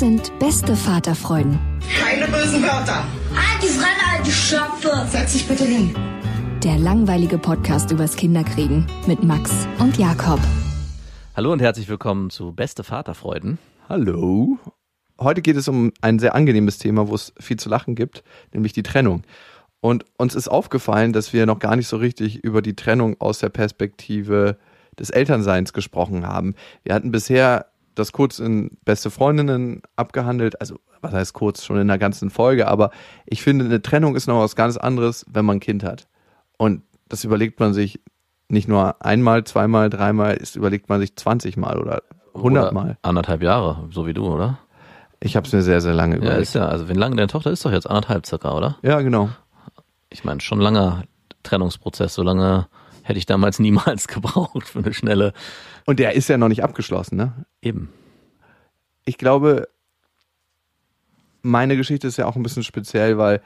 [0.00, 1.58] Das sind beste Vaterfreuden.
[2.02, 3.04] Keine bösen Wörter.
[3.62, 5.06] Die Fremde, alte Schöpfe.
[5.10, 5.94] Setz dich bitte hin.
[6.64, 10.40] Der langweilige Podcast übers Kinderkriegen mit Max und Jakob.
[11.36, 13.58] Hallo und herzlich willkommen zu Beste Vaterfreuden.
[13.90, 14.56] Hallo.
[15.20, 18.72] Heute geht es um ein sehr angenehmes Thema, wo es viel zu lachen gibt, nämlich
[18.72, 19.24] die Trennung.
[19.82, 23.40] Und uns ist aufgefallen, dass wir noch gar nicht so richtig über die Trennung aus
[23.40, 24.56] der Perspektive
[24.98, 26.54] des Elternseins gesprochen haben.
[26.84, 31.88] Wir hatten bisher das kurz in Beste Freundinnen abgehandelt, also was heißt kurz, schon in
[31.88, 32.90] der ganzen Folge, aber
[33.26, 36.06] ich finde, eine Trennung ist noch was ganz anderes, wenn man ein Kind hat.
[36.58, 38.00] Und das überlegt man sich
[38.48, 42.02] nicht nur einmal, zweimal, dreimal, das überlegt man sich 20 Mal oder
[42.34, 42.84] 100 Mal.
[42.84, 44.58] Oder anderthalb Jahre, so wie du, oder?
[45.20, 46.42] Ich habe es mir sehr, sehr lange Ja, überlegt.
[46.42, 48.76] ist ja, also wenn lange deine Tochter ist doch jetzt anderthalb circa, oder?
[48.82, 49.30] Ja, genau.
[50.10, 51.04] Ich meine, schon langer
[51.42, 52.66] Trennungsprozess, so lange
[53.02, 55.32] hätte ich damals niemals gebraucht für eine schnelle,
[55.86, 57.46] Und der ist ja noch nicht abgeschlossen, ne?
[57.62, 57.90] eben.
[59.04, 59.68] Ich glaube,
[61.42, 63.40] meine Geschichte ist ja auch ein bisschen speziell, weil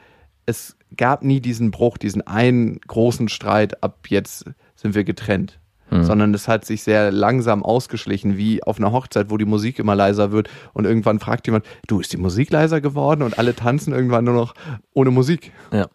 [0.45, 4.45] es gab nie diesen Bruch, diesen einen großen Streit, ab jetzt
[4.75, 5.59] sind wir getrennt.
[5.89, 6.03] Hm.
[6.03, 9.93] Sondern es hat sich sehr langsam ausgeschlichen, wie auf einer Hochzeit, wo die Musik immer
[9.93, 13.21] leiser wird und irgendwann fragt jemand, du, ist die Musik leiser geworden?
[13.21, 14.55] Und alle tanzen irgendwann nur noch
[14.93, 15.51] ohne Musik.
[15.71, 15.87] Ja.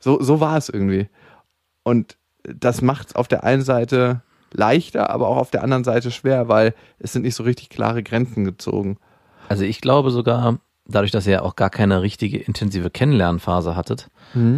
[0.00, 1.08] So, so war es irgendwie.
[1.82, 4.22] Und das macht es auf der einen Seite
[4.52, 8.02] leichter, aber auch auf der anderen Seite schwer, weil es sind nicht so richtig klare
[8.02, 8.98] Grenzen gezogen.
[9.48, 14.10] Also ich glaube sogar, dadurch, dass ihr ja auch gar keine richtige intensive Kennenlernphase hattet,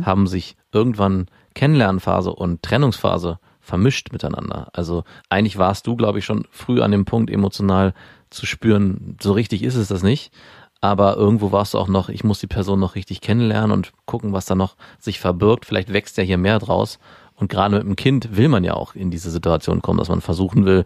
[0.04, 4.68] haben sich irgendwann Kennenlernphase und Trennungsphase vermischt miteinander.
[4.72, 7.94] Also eigentlich warst du, glaube ich, schon früh an dem Punkt emotional
[8.30, 10.32] zu spüren, so richtig ist es das nicht.
[10.80, 14.32] Aber irgendwo warst du auch noch, ich muss die Person noch richtig kennenlernen und gucken,
[14.32, 15.66] was da noch sich verbirgt.
[15.66, 16.98] Vielleicht wächst ja hier mehr draus.
[17.40, 20.20] Und gerade mit dem Kind will man ja auch in diese Situation kommen, dass man
[20.20, 20.84] versuchen will,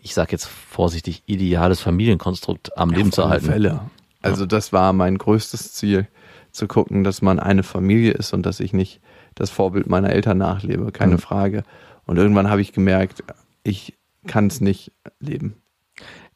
[0.00, 3.46] ich sage jetzt vorsichtig, ideales Familienkonstrukt am Leben zu erhalten.
[3.46, 3.80] Fälle.
[4.22, 6.06] Also das war mein größtes Ziel,
[6.50, 9.00] zu gucken, dass man eine Familie ist und dass ich nicht
[9.34, 11.18] das Vorbild meiner Eltern nachlebe, keine Mhm.
[11.18, 11.62] Frage.
[12.06, 13.22] Und irgendwann habe ich gemerkt,
[13.64, 13.94] ich
[14.26, 15.56] kann es nicht leben.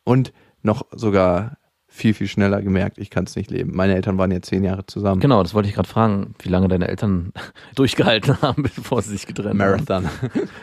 [0.05, 1.57] Und noch sogar
[1.95, 3.77] viel, viel schneller gemerkt, ich kann es nicht leben.
[3.77, 5.21] Meine Eltern waren jetzt zehn Jahre zusammen.
[5.21, 7.33] Genau, das wollte ich gerade fragen, wie lange deine Eltern
[7.75, 9.59] durchgehalten haben, bevor sie sich getrennt haben.
[9.59, 10.09] Marathon.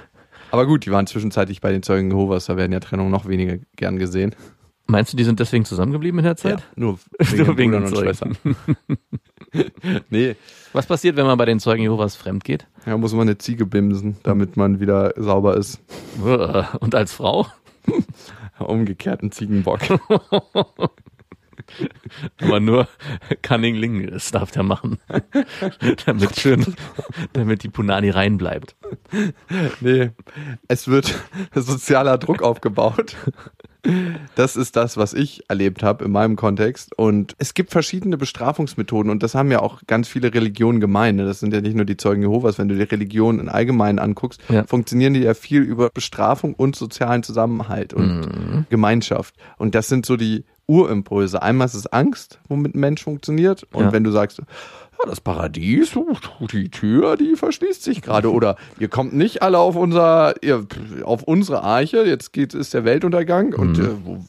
[0.51, 3.57] Aber gut, die waren zwischenzeitlich bei den Zeugen Jehovas, da werden ja Trennungen noch weniger
[3.75, 4.35] gern gesehen.
[4.87, 6.63] Meinst du, die sind deswegen zusammengeblieben in der Zeit?
[6.75, 7.97] nur Nur wegen Brüdern den und.
[7.99, 8.35] Schwestern.
[10.09, 10.35] nee,
[10.73, 12.65] Was passiert, wenn man bei den Zeugen Jehovas fremd geht?
[12.85, 15.79] da muss man eine Ziege bimsen, damit man wieder sauber ist.
[16.79, 17.45] Und als Frau?
[18.57, 19.79] Umgekehrten Ziegenbock.
[22.41, 22.87] Aber nur
[23.41, 24.99] Cunning Ling, das darf der machen.
[26.05, 26.75] damit schön,
[27.33, 28.75] damit die Punani rein bleibt.
[29.81, 30.11] nee,
[30.67, 31.15] es wird
[31.55, 33.15] sozialer Druck aufgebaut.
[34.35, 36.97] Das ist das, was ich erlebt habe in meinem Kontext.
[36.97, 41.15] Und es gibt verschiedene Bestrafungsmethoden und das haben ja auch ganz viele Religionen gemein.
[41.15, 41.25] ne?
[41.25, 42.57] Das sind ja nicht nur die Zeugen Jehovas.
[42.57, 44.65] Wenn du die Religionen im Allgemeinen anguckst, Ja.
[44.65, 49.35] funktionieren die ja viel über Bestrafung und sozialen Zusammenhalt und Gemeinschaft.
[49.57, 51.41] Und das sind so die Urimpulse.
[51.41, 53.65] Einmal ist es Angst, womit ein Mensch funktioniert.
[53.71, 53.91] Und Ja.
[53.93, 54.41] wenn du sagst,
[54.99, 56.15] ja, das Paradies, uh,
[56.51, 58.31] die Tür, die verschließt sich gerade.
[58.33, 60.65] Oder ihr kommt nicht alle auf unser, ihr,
[61.03, 63.53] auf unsere Arche, jetzt geht, ist der Weltuntergang.
[63.53, 64.19] Und äh, wo,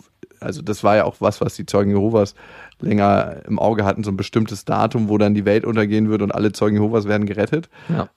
[0.40, 2.34] also das war ja auch was, was die Zeugen Jehovas
[2.80, 6.32] länger im Auge hatten, so ein bestimmtes Datum, wo dann die Welt untergehen wird und
[6.32, 7.68] alle Zeugen Jehovas werden gerettet.
[7.88, 8.08] Ja.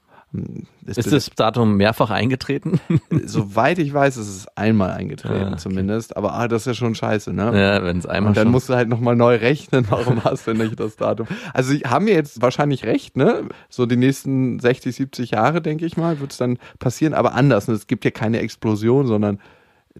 [0.85, 2.79] Es Ist das Datum mehrfach eingetreten?
[3.25, 5.57] Soweit ich weiß, ist es einmal eingetreten Ah, okay.
[5.57, 6.17] zumindest.
[6.17, 7.51] Aber ah, das ist ja schon scheiße, ne?
[7.59, 8.51] ja, wenn es einmal Und dann schon.
[8.51, 11.27] musst du halt nochmal neu rechnen, warum hast du nicht das Datum?
[11.53, 13.43] Also haben ja jetzt wahrscheinlich recht, ne?
[13.69, 17.67] So die nächsten 60, 70 Jahre, denke ich mal, wird es dann passieren, aber anders.
[17.67, 17.75] Ne?
[17.75, 19.39] Es gibt ja keine Explosion, sondern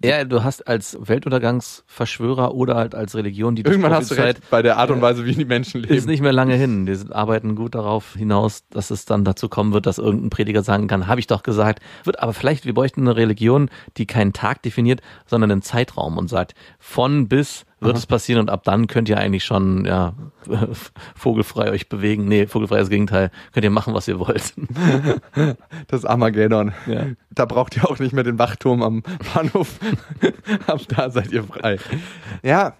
[0.04, 4.62] ja, du hast als Weltuntergangsverschwörer oder halt als Religion, die irgendwann hast du recht bei
[4.62, 6.08] der Art und Weise, wie die Menschen Ist leben.
[6.08, 6.86] nicht mehr lange hin.
[6.86, 10.88] Die arbeiten gut darauf hinaus, dass es dann dazu kommen wird, dass irgendein Prediger sagen
[10.88, 11.82] kann, habe ich doch gesagt.
[12.04, 16.28] Wird aber vielleicht, wir bräuchten eine Religion, die keinen Tag definiert, sondern einen Zeitraum und
[16.28, 20.14] sagt, von bis wird es passieren und ab dann könnt ihr eigentlich schon, ja,
[21.16, 22.26] vogelfrei euch bewegen.
[22.28, 23.32] Nee, vogelfrei ist das Gegenteil.
[23.54, 24.54] Könnt ihr machen, was ihr wollt.
[25.88, 26.74] Das Armageddon.
[26.88, 27.08] Ja.
[27.32, 29.04] Da braucht ihr auch nicht mehr den Wachturm am
[29.34, 29.80] Bahnhof.
[30.68, 31.78] Ab da seid ihr frei.
[32.44, 32.76] Ja.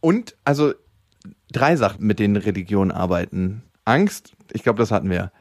[0.00, 0.72] Und also
[1.52, 3.62] drei Sachen, mit denen Religionen arbeiten.
[3.84, 5.32] Angst, ich glaube, das hatten wir.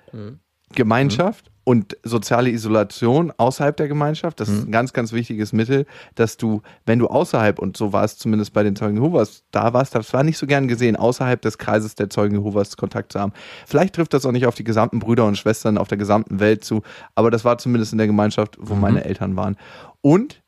[0.73, 4.39] Gemeinschaft und soziale Isolation außerhalb der Gemeinschaft.
[4.39, 5.85] Das ist ein ganz, ganz wichtiges Mittel,
[6.15, 9.73] dass du, wenn du außerhalb, und so war es zumindest bei den Zeugen Jehovas, da
[9.73, 13.19] warst, das war nicht so gern gesehen, außerhalb des Kreises der Zeugen Jehovas Kontakt zu
[13.19, 13.33] haben.
[13.65, 16.63] Vielleicht trifft das auch nicht auf die gesamten Brüder und Schwestern auf der gesamten Welt
[16.63, 16.83] zu,
[17.15, 19.57] aber das war zumindest in der Gemeinschaft, wo meine Eltern waren.
[19.99, 20.41] Und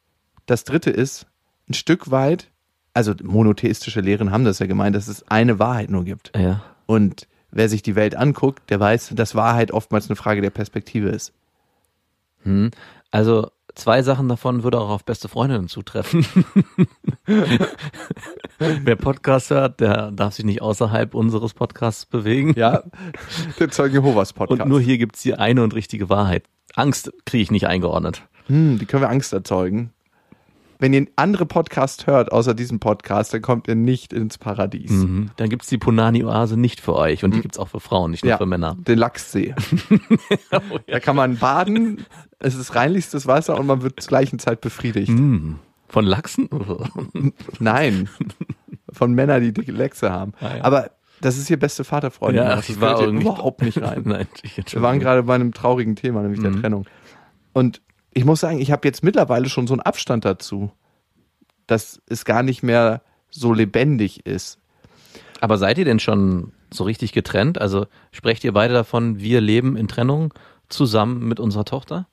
[0.46, 1.28] das dritte ist,
[1.70, 2.50] ein Stück weit,
[2.94, 6.32] also monotheistische Lehren haben das ja gemeint, dass es eine Wahrheit nur gibt.
[6.38, 6.64] Ja.
[6.86, 11.10] Und wer sich die Welt anguckt, der weiß, dass Wahrheit oftmals eine Frage der Perspektive
[11.10, 11.34] ist.
[12.44, 12.72] Hm.
[13.12, 16.26] Also zwei Sachen davon würde auch auf beste Freundinnen zutreffen.
[18.60, 22.54] Wer Podcast hört, der darf sich nicht außerhalb unseres Podcasts bewegen.
[22.58, 22.84] Ja,
[23.60, 24.62] der Zeugen Jehovas Podcast.
[24.62, 26.44] Und nur hier gibt's die eine und richtige Wahrheit.
[26.76, 28.24] Angst kriege ich nicht eingeordnet.
[28.48, 29.94] hm, die können wir Angst erzeugen.
[30.82, 34.92] Wenn ihr andere Podcasts hört, außer diesem Podcast, dann kommt ihr nicht ins Paradies.
[34.92, 35.30] Mhm.
[35.36, 37.26] Dann gibt's die Punani-Oase nicht für euch.
[37.26, 38.78] Und die gibt's auch für Frauen, nicht nur Ja, für Männer.
[38.80, 39.54] den Lachssee.
[40.88, 42.06] Da kann man baden,
[42.40, 45.10] es ist reinlichstes Wasser und man wird zur gleichen Zeit befriedigt.
[45.12, 45.56] Mm.
[45.88, 46.48] Von Lachsen?
[47.60, 48.10] Nein,
[48.92, 50.34] von Männern, die dicke Lechse haben.
[50.40, 50.64] Ah, ja.
[50.64, 50.92] Aber
[51.22, 52.44] das ist hier beste Vaterfreundin.
[52.44, 54.04] ja, das ich war irgendwie überhaupt nicht rein.
[54.06, 54.28] Nein,
[54.68, 56.62] Wir waren gerade bei einem traurigen Thema, nämlich der Mhm.
[56.62, 56.86] Trennung.
[57.54, 57.82] Und
[58.20, 60.74] ich muss sagen, ich habe jetzt mittlerweile schon so einen Abstand dazu,
[61.68, 64.60] dass es gar nicht mehr so lebendig ist.
[65.40, 67.62] Aber seid ihr denn schon so richtig getrennt?
[67.62, 70.34] Also sprecht ihr beide davon, wir leben in Trennung
[70.68, 72.08] zusammen mit unserer Tochter?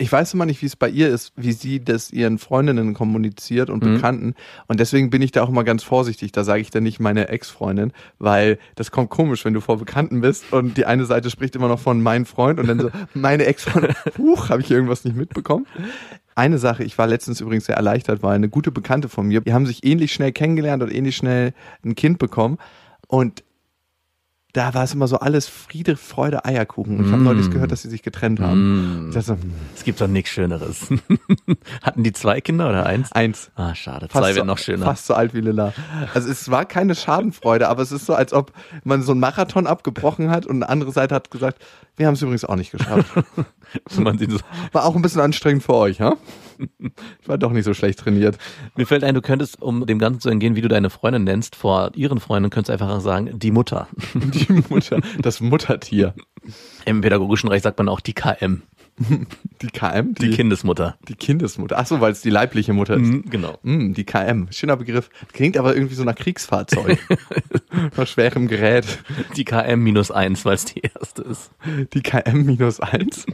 [0.00, 3.68] Ich weiß immer nicht, wie es bei ihr ist, wie sie das ihren Freundinnen kommuniziert
[3.68, 3.94] und Mhm.
[3.94, 4.34] Bekannten.
[4.68, 6.30] Und deswegen bin ich da auch immer ganz vorsichtig.
[6.30, 10.20] Da sage ich dann nicht meine Ex-Freundin, weil das kommt komisch, wenn du vor Bekannten
[10.20, 13.44] bist und die eine Seite spricht immer noch von mein Freund und dann so meine
[13.46, 13.94] Ex-Freundin.
[14.18, 15.66] Huch, habe ich irgendwas nicht mitbekommen?
[16.36, 19.52] Eine Sache, ich war letztens übrigens sehr erleichtert, weil eine gute Bekannte von mir, die
[19.52, 21.52] haben sich ähnlich schnell kennengelernt und ähnlich schnell
[21.84, 22.58] ein Kind bekommen.
[23.08, 23.42] Und
[24.58, 26.98] da war es immer so alles Friede, Freude, Eierkuchen.
[26.98, 27.26] Und ich habe Mm.
[27.26, 29.10] neulich gehört, dass sie sich getrennt haben.
[29.14, 30.88] Dachte so, hm, Es gibt doch nichts Schöneres.
[31.82, 33.12] Hatten die zwei Kinder oder eins?
[33.12, 33.52] eins.
[33.54, 34.08] Ah, schade.
[34.08, 34.84] Fast Zwei so, wäre noch schöner.
[34.84, 35.72] Fast so alt wie Lilla.
[36.12, 38.52] Also es war keine Schadenfreude, aber es ist so, als ob
[38.82, 41.64] man so einen Marathon abgebrochen hat und eine andere Seite hat gesagt,
[41.96, 43.06] wir haben es übrigens auch nicht geschafft.
[44.72, 46.16] War auch ein bisschen anstrengend für euch, ha?
[47.20, 48.38] Ich war doch nicht so schlecht trainiert.
[48.76, 51.56] Mir fällt ein, du könntest, um dem Ganzen zu entgehen, wie du deine Freundin nennst,
[51.56, 53.88] vor ihren Freunden könntest du einfach sagen, die Mutter.
[54.14, 56.14] Die Mutter, das Muttertier.
[56.84, 58.62] Im pädagogischen Recht sagt man auch die KM,
[59.62, 60.14] Die KM?
[60.14, 60.96] die, Kindesmutter.
[61.08, 61.78] Die Kindesmutter.
[61.78, 63.06] Ach so, weil es die leibliche Mutter ist.
[63.06, 63.58] Mhm, genau.
[63.62, 64.48] Mm, die KM.
[64.50, 65.10] Schöner Begriff.
[65.32, 66.98] Klingt aber irgendwie so nach Kriegsfahrzeug.
[67.96, 68.98] nach schwerem Gerät.
[69.36, 71.50] Die KM minus eins, weil es die erste ist.
[71.92, 73.26] Die KM minus eins.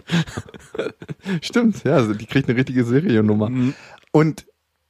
[1.40, 3.50] Stimmt, ja, also die kriegt eine richtige Seriennummer.
[4.12, 4.46] Und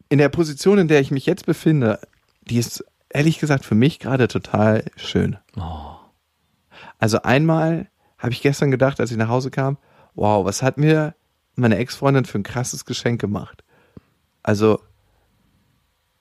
[0.09, 2.01] in der Position, in der ich mich jetzt befinde,
[2.43, 5.37] die ist ehrlich gesagt für mich gerade total schön.
[5.57, 5.97] Oh.
[6.99, 9.79] Also einmal habe ich gestern gedacht, als ich nach Hause kam,
[10.15, 11.15] wow, was hat mir
[11.57, 13.65] meine Ex-Freundin für ein krasses Geschenk gemacht?
[14.43, 14.81] Also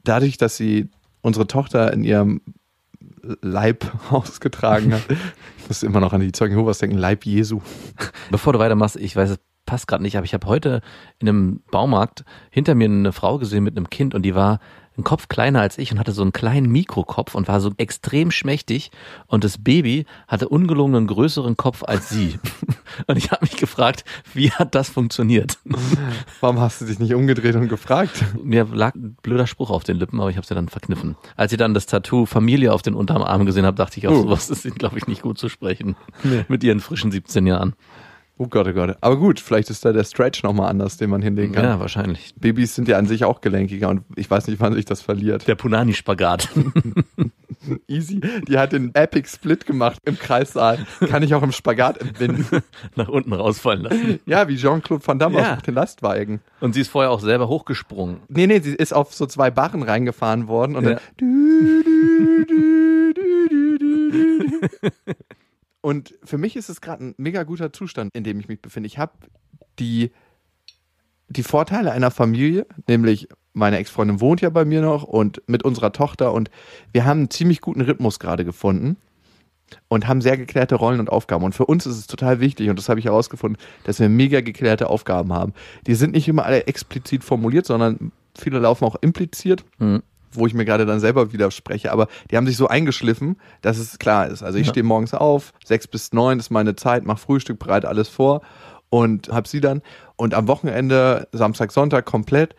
[0.04, 0.90] dadurch, dass sie
[1.22, 2.42] unsere Tochter in ihrem
[3.42, 5.04] Leib ausgetragen hat,
[5.58, 7.62] ich muss immer noch an die Zeugen Jehovas denken, Leib Jesu.
[8.32, 10.82] Bevor du weitermachst, ich weiß, es passt gerade nicht, aber ich habe heute
[11.20, 14.60] in einem Baumarkt hinter mir eine Frau gesehen mit einem Kind und die war
[14.98, 18.30] ein Kopf kleiner als ich und hatte so einen kleinen Mikrokopf und war so extrem
[18.32, 18.92] schmächtig
[19.28, 22.40] und das Baby hatte ungelogen einen größeren Kopf als sie.
[23.08, 25.58] Und ich habe mich gefragt, wie hat das funktioniert?
[26.42, 28.24] Warum hast du dich nicht umgedreht und gefragt?
[28.44, 31.16] Mir lag ein blöder Spruch auf den Lippen, aber ich habe sie dann verkniffen.
[31.36, 34.22] Als ich dann das Tattoo Familie auf den Unterarm gesehen habe, dachte ich, auf Oh.
[34.22, 35.96] sowas ist ihnen, glaube ich, nicht gut zu sprechen.
[36.48, 37.74] Mit ihren frischen 17 Jahren.
[38.38, 38.98] Oh Gott, oh Gott.
[39.00, 41.64] Aber gut, vielleicht ist da der Stretch nochmal anders, den man hinlegen kann.
[41.64, 42.34] Ja, wahrscheinlich.
[42.36, 45.48] Babys sind ja an sich auch gelenkiger und ich weiß nicht, wann sich das verliert.
[45.48, 46.50] Der Punani-Spagat.
[47.88, 48.20] Easy.
[48.48, 50.80] Die hat den Epic Split gemacht im Kreissaal.
[51.08, 52.46] Kann ich auch im Spagat entbinden.
[52.96, 54.20] Nach unten rausfallen lassen.
[54.26, 55.54] Ja, wie Jean-Claude Van Damme Ja.
[55.54, 56.42] auf den Lastwagen.
[56.60, 58.18] Und sie ist vorher auch selber hochgesprungen.
[58.28, 61.00] Nee, nee, sie ist auf so zwei Barren reingefahren worden und Ja.
[61.20, 61.84] dann.
[65.84, 68.88] Und für mich ist es gerade ein mega guter Zustand, in dem ich mich befinde.
[68.88, 69.12] Ich habe
[69.80, 70.12] die,
[71.28, 75.92] die Vorteile einer Familie, nämlich meine Ex-Freundin wohnt ja bei mir noch und mit unserer
[75.92, 76.50] Tochter und
[76.94, 78.96] wir haben einen ziemlich guten Rhythmus gerade gefunden
[79.90, 81.44] und haben sehr geklärte Rollen und Aufgaben.
[81.44, 84.40] Und für uns ist es total wichtig, und das habe ich herausgefunden, dass wir mega
[84.40, 85.54] geklärte Aufgaben haben.
[85.86, 89.66] Die sind nicht immer alle explizit formuliert, sondern viele laufen auch impliziert,
[90.36, 91.92] wo ich mir gerade dann selber widerspreche.
[91.92, 94.44] Aber die haben sich so eingeschliffen, dass es klar ist.
[94.44, 98.10] Also ich stehe morgens auf, sechs bis neun ist meine Zeit, mache Frühstück, bereite alles
[98.10, 98.42] vor
[98.90, 99.82] und habe sie dann.
[100.16, 102.56] Und am Wochenende, Samstag, Sonntag komplett.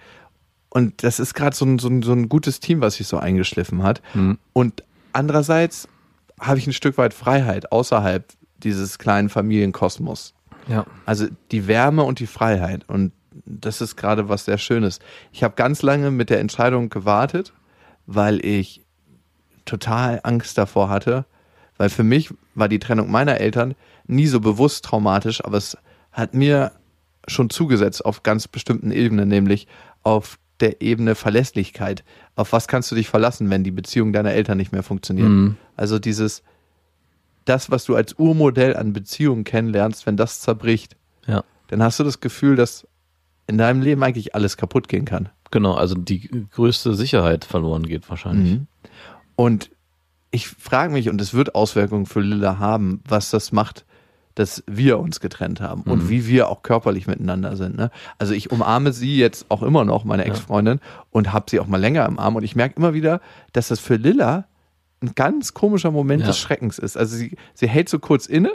[0.70, 3.16] Und das ist gerade so ein, so, ein, so ein gutes Team, was sich so
[3.18, 4.02] eingeschliffen hat.
[4.52, 5.88] Und andererseits
[6.40, 8.24] habe ich ein Stück weit Freiheit außerhalb
[8.64, 10.34] dieses kleinen Familienkosmos.
[10.66, 10.86] Ja.
[11.06, 12.88] Also die Wärme und die Freiheit.
[12.88, 13.12] Und
[13.46, 14.98] das ist gerade was sehr Schönes.
[15.32, 17.52] Ich habe ganz lange mit der Entscheidung gewartet,
[18.06, 18.82] weil ich
[19.64, 21.24] total Angst davor hatte,
[21.76, 23.74] weil für mich war die Trennung meiner Eltern
[24.06, 25.76] nie so bewusst traumatisch, aber es
[26.12, 26.72] hat mir
[27.26, 29.66] schon zugesetzt auf ganz bestimmten Ebenen, nämlich
[30.02, 32.04] auf der Ebene Verlässlichkeit.
[32.36, 35.28] Auf was kannst du dich verlassen, wenn die Beziehung deiner Eltern nicht mehr funktioniert?
[35.28, 35.56] Mhm.
[35.76, 36.42] Also dieses,
[37.44, 40.96] das, was du als Urmodell an Beziehungen kennenlernst, wenn das zerbricht,
[41.26, 41.42] Ja.
[41.68, 42.86] dann hast du das Gefühl, dass
[43.46, 45.28] in deinem Leben eigentlich alles kaputt gehen kann.
[45.50, 48.60] Genau, also die größte Sicherheit verloren geht wahrscheinlich.
[49.36, 49.70] Und
[50.30, 53.84] ich frage mich, und es wird Auswirkungen für Lilla haben, was das macht,
[54.34, 57.76] dass wir uns getrennt haben und wie wir auch körperlich miteinander sind.
[57.76, 57.92] Ne?
[58.18, 61.80] Also ich umarme sie jetzt auch immer noch, meine Ex-Freundin, und habe sie auch mal
[61.80, 62.34] länger im Arm.
[62.34, 63.20] Und ich merke immer wieder,
[63.52, 64.46] dass das für Lilla
[65.00, 66.28] ein ganz komischer Moment Ja.
[66.28, 66.96] des Schreckens ist.
[66.96, 68.50] Also sie, sie hält so kurz inne,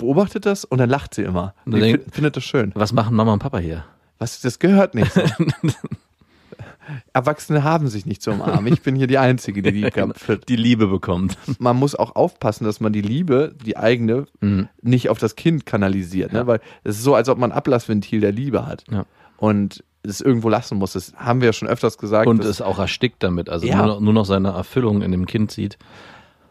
[0.00, 1.54] beobachtet das und dann lacht sie immer.
[1.64, 2.72] Und ich denk- find- findet das schön.
[2.74, 3.84] Was machen Mama und Papa hier?
[4.18, 5.12] Was, das gehört nicht.
[5.12, 5.20] so.
[7.12, 8.72] Erwachsene haben sich nicht zu umarmen.
[8.72, 9.90] Ich bin hier die Einzige, die die.
[10.48, 11.38] Die Liebe bekommt.
[11.60, 14.68] Man muss auch aufpassen, dass man die Liebe, die eigene, Mhm.
[14.82, 16.32] nicht auf das Kind kanalisiert.
[16.32, 16.46] Ne?
[16.48, 18.84] Weil es ist so, als ob man ein Ablassventil der Liebe hat.
[18.90, 19.04] Ja.
[19.36, 20.94] Und es irgendwo lassen muss.
[20.94, 22.26] Das haben wir ja schon öfters gesagt.
[22.26, 23.76] Und es auch erstickt damit, also Ja.
[23.78, 25.78] nur, noch, nur noch seine Erfüllung in dem Kind sieht.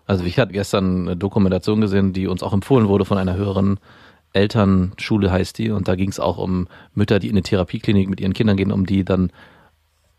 [0.09, 3.79] Also ich hatte gestern eine Dokumentation gesehen, die uns auch empfohlen wurde von einer höheren
[4.33, 8.19] Elternschule heißt die und da ging es auch um Mütter, die in eine Therapieklinik mit
[8.19, 9.31] ihren Kindern gehen, um die dann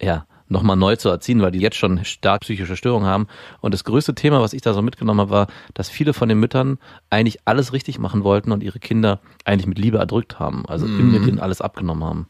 [0.00, 3.26] ja nochmal neu zu erziehen, weil die jetzt schon stark psychische Störungen haben.
[3.62, 6.38] Und das größte Thema, was ich da so mitgenommen habe, war, dass viele von den
[6.38, 6.78] Müttern
[7.11, 11.11] eigentlich alles richtig machen wollten und ihre Kinder eigentlich mit Liebe erdrückt haben, also im
[11.11, 12.28] mit denen alles abgenommen haben.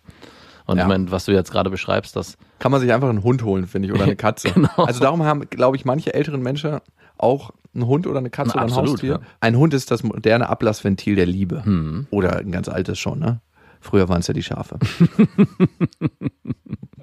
[0.71, 0.85] Und Ja.
[0.85, 3.67] ich meine, was du jetzt gerade beschreibst, das kann man sich einfach einen Hund holen,
[3.67, 4.53] finde ich, oder eine Katze.
[4.53, 4.69] Genau.
[4.77, 6.79] Also darum haben, glaube ich, manche älteren Menschen
[7.19, 9.11] auch einen Hund oder eine Katze Na, oder ein absolut, Haustier.
[9.15, 9.21] ja.
[9.41, 11.65] Ein Hund ist das moderne Ablassventil der Liebe.
[11.65, 12.07] Hm.
[12.11, 13.41] Oder ein ganz altes schon, ne?
[13.81, 14.79] Früher waren es ja die Schafe.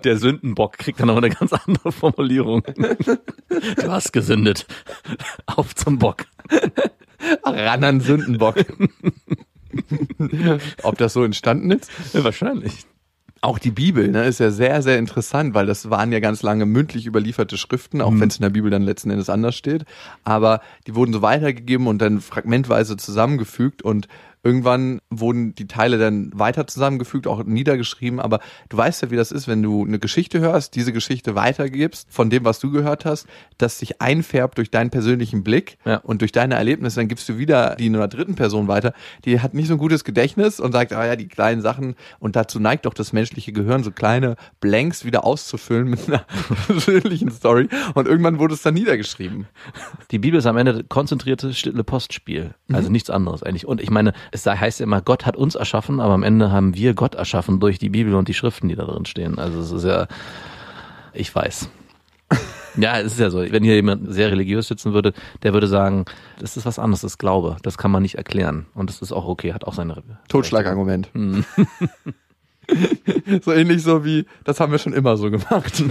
[0.04, 2.64] Der Sündenbock kriegt dann aber eine ganz andere Formulierung.
[3.50, 4.68] Du hast gesündet.
[5.48, 6.26] Auf zum Bock.
[7.44, 8.58] Ran an Sündenbock.
[10.84, 11.90] Ob das so entstanden ist?
[12.14, 12.86] Ja, wahrscheinlich.
[13.48, 16.66] Auch die Bibel ne, ist ja sehr, sehr interessant, weil das waren ja ganz lange
[16.66, 19.86] mündlich überlieferte Schriften, auch wenn es in der Bibel dann letzten Endes anders steht.
[20.26, 24.10] Aber die wurden so weitergegeben und dann fragmentweise zusammengefügt und
[24.48, 28.20] irgendwann wurden die Teile dann weiter zusammengefügt, auch niedergeschrieben.
[28.22, 28.40] Aber
[28.70, 32.30] du weißt ja, wie das ist, wenn du eine Geschichte hörst, diese Geschichte weitergibst von
[32.30, 33.28] dem, was du gehört hast,
[33.58, 35.98] das sich einfärbt durch deinen persönlichen Blick Ja.
[35.98, 38.94] und durch deine Erlebnisse, dann gibst du wieder die einer dritten Person weiter,
[39.26, 42.36] die hat nicht so ein gutes Gedächtnis und sagt, ah ja, die kleinen Sachen und
[42.38, 46.26] dazu neigt doch das menschliche Gehirn, so kleine Blanks wieder auszufüllen mit einer
[46.68, 49.48] persönlichen Story und irgendwann wurde es dann niedergeschrieben.
[50.12, 52.54] Die Bibel ist am Ende konzentrierte, stille Postspiel.
[52.72, 53.66] Also nichts anderes eigentlich.
[53.66, 54.14] Und ich meine,
[54.46, 57.60] es heißt ja immer, Gott hat uns erschaffen, aber am Ende haben wir Gott erschaffen
[57.60, 59.40] durch die Bibel und die Schriften, die da drin stehen.
[59.40, 60.08] Also es ist ja,
[61.14, 61.70] ich weiß.
[62.80, 63.40] Ja, es ist ja so.
[63.40, 66.06] Wenn hier jemand sehr religiös sitzen würde, der würde sagen,
[66.40, 67.58] das ist was anderes, das ist Glaube.
[67.64, 68.68] Das kann man nicht erklären.
[68.76, 71.10] Und das ist auch okay, hat auch seine Totschlagargument.
[73.42, 75.84] so ähnlich so wie, das haben wir schon immer so gemacht.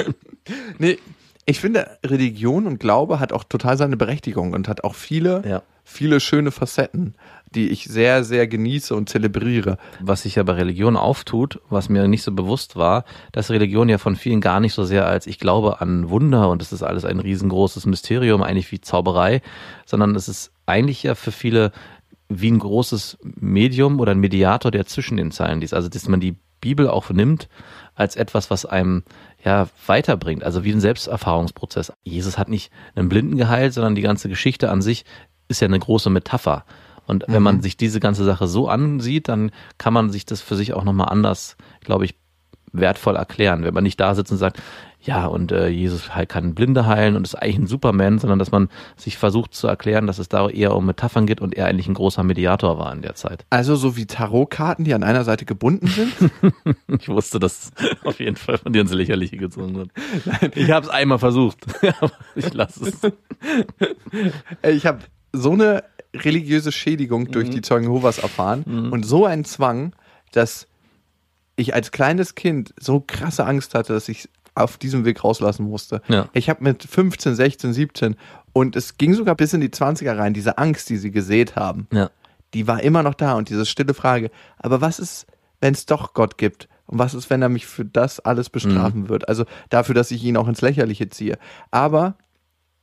[0.80, 0.98] nee,
[1.46, 5.62] ich finde, Religion und Glaube hat auch total seine Berechtigung und hat auch viele, Ja.
[5.84, 7.14] viele schöne Facetten,
[7.54, 9.78] die ich sehr, sehr genieße und zelebriere.
[10.00, 13.98] was sich ja bei Religion auftut, was mir nicht so bewusst war, dass Religion ja
[13.98, 17.04] von vielen gar nicht so sehr als ich glaube an Wunder und es ist alles
[17.04, 19.42] ein riesengroßes Mysterium, eigentlich wie Zauberei,
[19.84, 21.72] sondern es ist eigentlich ja für viele
[22.28, 25.74] wie ein großes Medium oder ein Mediator, der zwischen den Zeilen liest.
[25.74, 27.48] Also, dass man die Bibel auch nimmt
[27.94, 29.02] als etwas, was einem
[29.44, 31.92] ja weiterbringt, also wie ein Selbsterfahrungsprozess.
[32.04, 35.04] Jesus hat nicht einen Blinden geheilt, sondern die ganze Geschichte an sich
[35.48, 36.64] ist ja eine große Metapher.
[37.10, 40.56] Und wenn man sich diese ganze Sache so ansieht, dann kann man sich das für
[40.56, 42.14] sich auch nochmal anders, glaube ich,
[42.72, 43.64] wertvoll erklären.
[43.64, 44.62] Wenn man nicht da sitzt und sagt,
[45.02, 48.68] ja, und äh, Jesus kann Blinde heilen und ist eigentlich ein Superman, sondern dass man
[48.96, 51.94] sich versucht zu erklären, dass es da eher um Metaphern geht und er eigentlich ein
[51.94, 53.46] großer Mediator war in der Zeit.
[53.48, 56.12] Also so wie Tarotkarten, die an einer Seite gebunden sind.
[57.00, 57.72] Ich wusste, dass
[58.04, 59.90] auf jeden Fall von dir ins Lächerliche gezogen wird.
[60.54, 61.64] Ich habe es einmal versucht,
[62.00, 63.00] aber ich lasse es.
[64.62, 64.98] Ich habe
[65.32, 69.94] so eine religiöse Schädigung durch die Zeugen Jehovas erfahren und so einen Zwang,
[70.32, 70.66] dass
[71.56, 76.02] ich als kleines Kind so krasse Angst hatte, dass ich auf diesem Weg rauslassen musste.
[76.08, 76.28] Ja.
[76.32, 78.16] Ich habe mit 15, 16, 17
[78.52, 81.86] und es ging sogar bis in die 20er rein, diese Angst, die sie gesät haben,
[81.92, 82.10] Ja.
[82.54, 85.26] die war immer noch da und diese stille Frage, aber was ist,
[85.60, 86.68] wenn es doch Gott gibt?
[86.86, 89.28] Und was ist, wenn er mich für das alles bestrafen wird?
[89.28, 91.38] Also dafür, dass ich ihn auch ins Lächerliche ziehe.
[91.70, 92.16] Aber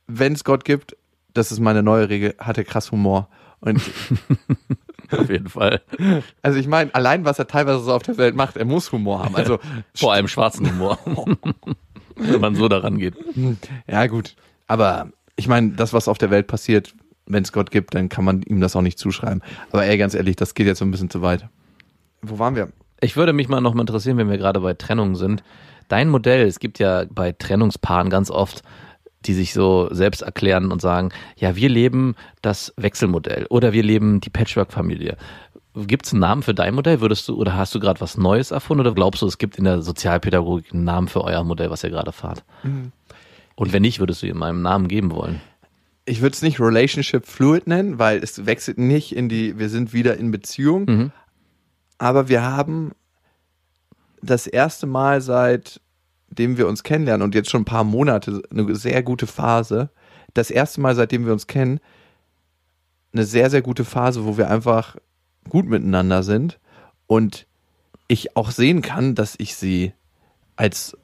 [0.06, 0.96] wenn es Gott gibt,
[1.38, 3.28] das ist meine neue Regel, hat er krass Humor.
[3.60, 3.80] Und
[5.10, 5.80] Auf jeden Fall.
[6.42, 9.24] also ich meine, allein was er teilweise so auf der Welt macht, er muss Humor
[9.24, 9.36] haben.
[9.36, 9.58] Also
[9.94, 10.98] Vor allem schwarzen Humor.
[12.16, 13.14] Wenn man so daran geht.
[13.86, 14.34] ja gut,
[14.66, 16.92] aber ich meine, das was auf der Welt passiert,
[17.26, 19.42] wenn es Gott gibt, dann kann man ihm das auch nicht zuschreiben.
[19.70, 21.48] Aber ey, ganz ehrlich, das geht jetzt so ein bisschen zu weit.
[22.22, 22.70] Wo waren wir?
[23.00, 25.44] Ich würde mich mal noch mal interessieren, wenn wir gerade bei Trennung sind.
[25.86, 28.62] Dein Modell, es gibt ja bei Trennungspaaren ganz oft,
[29.26, 34.20] die sich so selbst erklären und sagen, ja, wir leben das Wechselmodell oder wir leben
[34.20, 35.16] die Patchwork-Familie.
[35.74, 37.00] Gibt es einen Namen für dein Modell?
[37.00, 39.64] Würdest du oder hast du gerade was Neues erfunden oder glaubst du, es gibt in
[39.64, 42.44] der Sozialpädagogik einen Namen für euer Modell, was ihr gerade fahrt?
[43.54, 45.40] Und wenn nicht, würdest du ihm einen Namen geben wollen?
[46.04, 49.92] Ich würde es nicht Relationship Fluid nennen, weil es wechselt nicht in die, wir sind
[49.92, 50.84] wieder in Beziehung.
[50.88, 51.12] Mhm.
[51.98, 52.92] Aber wir haben
[54.22, 55.20] das erste Mal
[56.28, 59.90] seitdem wir uns kennenlernen und jetzt schon ein paar Monate, eine sehr gute Phase.
[60.34, 61.80] Das erste Mal, seitdem wir uns kennen,
[63.12, 64.96] eine sehr, sehr gute Phase, wo wir einfach
[65.48, 66.58] gut miteinander sind
[67.06, 67.46] und
[68.06, 69.92] ich auch sehen kann, dass ich sie
[70.56, 70.96] als,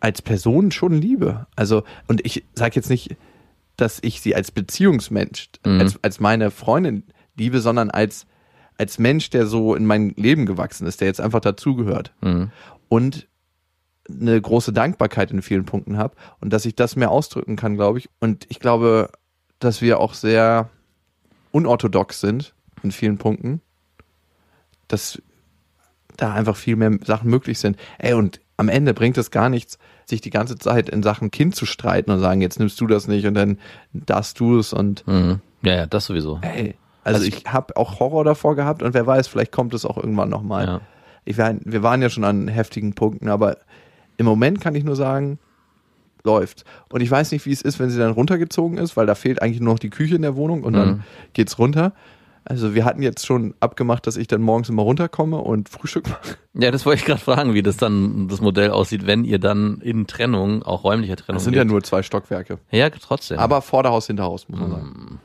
[0.00, 1.46] als Person schon liebe.
[1.56, 3.16] Also, und ich sage jetzt nicht,
[3.76, 5.80] dass ich sie als Beziehungsmensch, Mhm.
[5.80, 7.04] als, als meine Freundin
[7.36, 8.26] liebe, sondern als,
[8.78, 12.12] als Mensch, der so in mein Leben gewachsen ist, der jetzt einfach dazugehört.
[12.20, 12.50] Mhm.
[12.88, 13.26] Und
[14.08, 17.98] eine große Dankbarkeit in vielen Punkten habe und dass ich das mehr ausdrücken kann, glaube
[17.98, 18.08] ich.
[18.20, 19.10] Und ich glaube,
[19.58, 20.68] dass wir auch sehr
[21.52, 23.60] unorthodox sind in vielen Punkten,
[24.88, 25.22] dass
[26.16, 27.76] da einfach viel mehr Sachen möglich sind.
[27.98, 31.54] Ey, und am Ende bringt es gar nichts, sich die ganze Zeit in Sachen Kind
[31.54, 33.58] zu streiten und sagen, jetzt nimmst du das nicht und dann
[33.92, 35.40] darfst du es und Mhm.
[35.62, 36.40] Ja, ja, das sowieso.
[36.42, 36.74] ey,
[37.04, 39.96] also, Also ich habe auch Horror davor gehabt und wer weiß, vielleicht kommt es auch
[39.96, 40.66] irgendwann nochmal.
[40.66, 40.80] Ja.
[41.24, 43.58] Ich wir waren ja schon an heftigen Punkten, aber
[44.22, 45.38] im Moment kann ich nur sagen,
[46.24, 46.64] läuft.
[46.90, 49.42] Und ich weiß nicht, wie es ist, wenn sie dann runtergezogen ist, weil da fehlt
[49.42, 51.00] eigentlich nur noch die Küche in der Wohnung und dann Mhm.
[51.32, 51.92] geht's runter.
[52.44, 56.36] Also wir hatten jetzt schon abgemacht, dass ich dann morgens immer runterkomme und Frühstück mache.
[56.54, 59.80] Ja, das wollte ich gerade fragen, wie das dann das Modell aussieht, wenn ihr dann
[59.80, 61.36] in Trennung, auch räumlicher Trennung.
[61.36, 61.70] Das sind ja lebt.
[61.72, 62.58] nur zwei Stockwerke.
[62.72, 63.38] Ja, trotzdem.
[63.38, 65.20] Aber Vorderhaus, Hinterhaus, muss man sagen.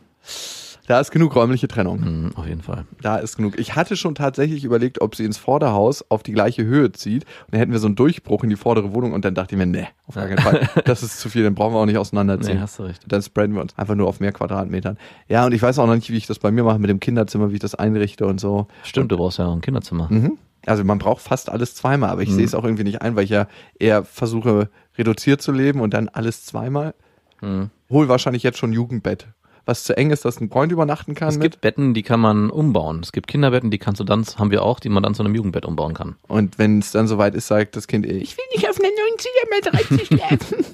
[0.87, 1.99] Da ist genug räumliche Trennung.
[1.99, 2.85] Mhm, auf jeden Fall.
[3.01, 3.59] Da ist genug.
[3.59, 7.25] Ich hatte schon tatsächlich überlegt, ob sie ins Vorderhaus auf die gleiche Höhe zieht.
[7.25, 9.59] Und dann hätten wir so einen Durchbruch in die vordere Wohnung und dann dachte ich
[9.59, 10.69] mir, nee, auf gar keinen Fall.
[10.85, 12.55] Das ist zu viel, dann brauchen wir auch nicht auseinanderziehen.
[12.55, 13.03] Nee, hast du recht.
[13.05, 14.97] Dann spreaden wir uns einfach nur auf mehr Quadratmetern.
[15.27, 17.01] Ja, und ich weiß auch noch nicht, wie ich das bei mir mache mit dem
[17.01, 18.67] Kinderzimmer, wie ich das einrichte und so.
[18.83, 20.07] Stimmt, du brauchst ja auch ein Kinderzimmer.
[20.09, 20.37] Mhm.
[20.65, 23.25] Also man braucht fast alles zweimal, aber ich sehe es auch irgendwie nicht ein, weil
[23.25, 23.47] ich ja
[23.79, 26.93] eher versuche, reduziert zu leben und dann alles zweimal.
[27.41, 27.69] Mhm.
[27.89, 29.27] Hol wahrscheinlich jetzt schon Jugendbett.
[29.67, 31.51] Was zu eng ist, dass ein Freund übernachten kann Es mit.
[31.51, 33.01] gibt Betten, die kann man umbauen.
[33.03, 35.35] Es gibt Kinderbetten, die kannst du dann, haben wir auch, die man dann zu einem
[35.35, 36.15] Jugendbett umbauen kann.
[36.29, 39.19] Und wenn es dann soweit ist, sagt das Kind, ich will nicht auf einer neuen
[39.19, 40.65] Zimmermatratze schlafen.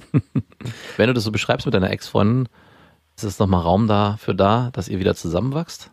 [0.97, 2.47] Wenn du das so beschreibst mit deiner Ex-Freundin,
[3.17, 5.89] ist es nochmal Raum dafür da, dass ihr wieder zusammenwachst?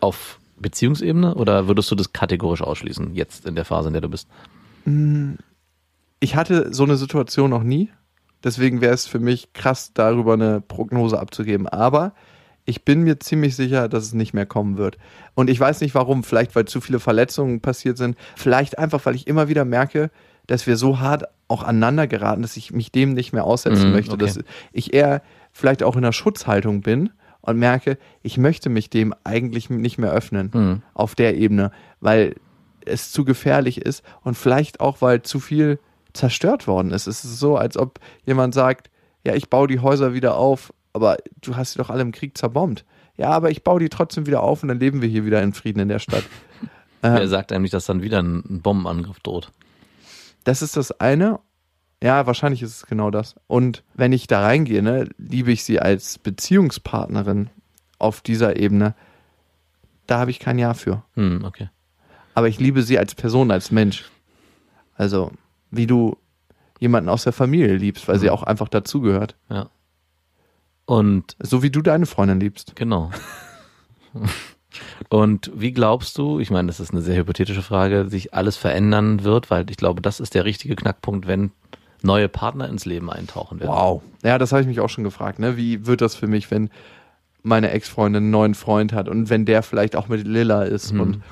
[0.00, 1.34] Auf Beziehungsebene?
[1.34, 4.28] Oder würdest du das kategorisch ausschließen, jetzt in der Phase, in der du bist?
[6.20, 7.88] ich hatte so eine Situation noch nie.
[8.44, 11.68] Deswegen wäre es für mich krass, darüber eine Prognose abzugeben.
[11.68, 12.12] Aber
[12.64, 14.96] ich bin mir ziemlich sicher, dass es nicht mehr kommen wird.
[15.34, 16.22] Und ich weiß nicht warum.
[16.24, 18.16] Vielleicht, weil zu viele Verletzungen passiert sind.
[18.36, 20.10] Vielleicht einfach, weil ich immer wieder merke,
[20.46, 23.92] dass wir so hart auch aneinander geraten, dass ich mich dem nicht mehr aussetzen Mhm,
[23.92, 24.12] möchte.
[24.14, 24.24] okay.
[24.26, 24.38] Dass
[24.72, 27.10] ich eher vielleicht auch in einer Schutzhaltung bin
[27.42, 30.82] und merke, ich möchte mich dem eigentlich nicht mehr öffnen Mhm.
[30.94, 32.36] auf der Ebene, weil
[32.84, 35.78] es zu gefährlich ist und vielleicht auch, weil zu viel
[36.12, 37.06] zerstört worden ist.
[37.06, 38.90] Es ist so, als ob jemand sagt,
[39.24, 42.36] ja, ich baue die Häuser wieder auf, aber du hast sie doch alle im Krieg
[42.36, 42.84] zerbombt.
[43.16, 45.52] Ja, aber ich baue die trotzdem wieder auf und dann leben wir hier wieder in
[45.52, 46.24] Frieden in der Stadt.
[47.02, 49.50] Wer sagt eigentlich, dass dann wieder ein ein Bombenangriff droht?
[50.44, 51.40] Das ist das eine.
[52.02, 53.36] Ja, wahrscheinlich ist es genau das.
[53.46, 57.50] Und wenn ich da reingehe, ne, liebe ich sie als Beziehungspartnerin
[57.98, 58.94] auf dieser Ebene.
[60.06, 61.04] Da habe ich kein Ja für.
[61.14, 61.70] Hm, okay.
[62.34, 64.10] Aber ich liebe sie als Person, als Mensch.
[64.94, 65.30] Also,
[65.72, 66.16] wie du
[66.78, 69.34] jemanden aus der Familie liebst, weil sie auch einfach dazugehört.
[69.50, 69.70] Ja.
[70.84, 72.76] Und So wie du deine Freundin liebst.
[72.76, 73.10] Genau.
[75.08, 79.24] Und wie glaubst du, ich meine, das ist eine sehr hypothetische Frage, sich alles verändern
[79.24, 81.52] wird, weil ich glaube, das ist der richtige Knackpunkt, wenn
[82.02, 83.70] neue Partner ins Leben eintauchen werden.
[83.70, 84.02] Wow.
[84.22, 85.38] Ja, das habe ich mich auch schon gefragt.
[85.38, 85.56] Ne?
[85.56, 86.70] Wie wird das für mich, wenn
[87.42, 91.22] meine Ex-Freundin einen neuen Freund hat und wenn der vielleicht auch mit Lilla ist und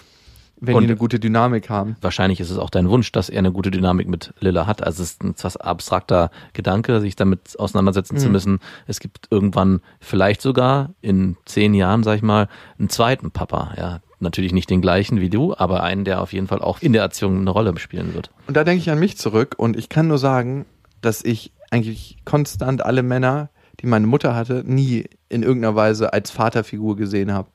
[0.61, 1.97] wenn Und- die eine gute Dynamik haben?
[2.01, 4.83] Wahrscheinlich ist es auch dein Wunsch, dass er eine gute Dynamik mit Lilla hat.
[4.83, 8.61] Also es ist ein etwas abstrakter Gedanke, sich damit auseinandersetzen zu müssen.
[8.87, 13.75] Es gibt irgendwann vielleicht sogar in zehn Jahren, sag ich mal, einen zweiten Papa.
[13.77, 16.93] Ja, natürlich nicht den gleichen wie du, aber einen, der auf jeden Fall auch in
[16.93, 18.31] der Erziehung eine Rolle spielen wird.
[18.47, 20.67] Und da denke ich an mich zurück und ich kann nur sagen,
[21.01, 23.49] dass ich eigentlich konstant alle Männer,
[23.81, 27.49] die meine Mutter hatte, nie in irgendeiner Weise als Vaterfigur gesehen habe.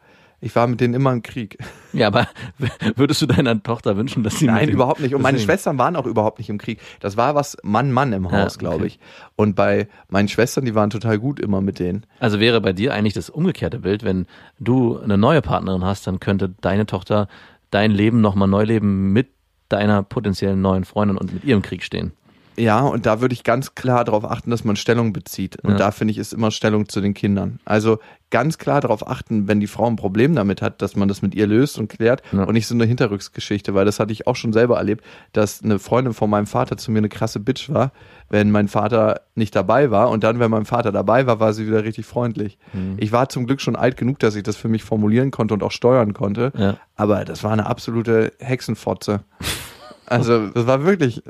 [0.45, 1.58] Ich war mit denen immer im Krieg.
[1.91, 2.27] Ja, aber
[2.95, 5.15] würdest du deiner Tochter wünschen, dass sie Nein, überhaupt nicht.
[5.15, 5.47] Und meine Deswegen.
[5.51, 6.79] Schwestern waren auch überhaupt nicht im Krieg.
[6.99, 8.86] Das war was Mann-Mann im Ja, Haus, glaube okay.
[8.86, 8.99] ich.
[9.36, 12.05] Und bei meinen Schwestern, die waren total gut immer mit denen.
[12.19, 14.27] Also wäre bei dir eigentlich das umgekehrte Bild, wenn
[14.60, 17.27] du eine neue Partnerin hast, dann könnte deine Tochter
[17.71, 19.29] dein Leben nochmal neu leben mit
[19.69, 22.12] deiner potenziellen neuen Freundin und mit ihrem Krieg stehen.
[22.57, 25.57] Ja, und da würde ich ganz klar darauf achten, dass man Stellung bezieht.
[25.63, 25.77] Und Ja.
[25.77, 27.59] da finde ich, ist immer Stellung zu den Kindern.
[27.65, 27.99] Also
[28.31, 31.35] ganz klar darauf achten, wenn die Frau ein Problem damit hat, dass man das mit
[31.35, 32.43] ihr löst und klärt Ja.
[32.43, 35.79] und nicht so eine Hinterrücksgeschichte, weil das hatte ich auch schon selber erlebt, dass eine
[35.79, 37.91] Freundin von meinem Vater zu mir eine krasse Bitch war,
[38.29, 41.67] wenn mein Vater nicht dabei war und dann, wenn mein Vater dabei war, war sie
[41.67, 42.57] wieder richtig freundlich.
[42.73, 42.95] Mhm.
[42.97, 45.61] Ich war zum Glück schon alt genug, dass ich das für mich formulieren konnte und
[45.63, 46.77] auch steuern konnte, Ja.
[46.95, 49.21] aber das war eine absolute Hexenfotze.
[50.07, 51.21] Also, das war wirklich,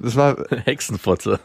[0.00, 1.40] das war Hexenfotze.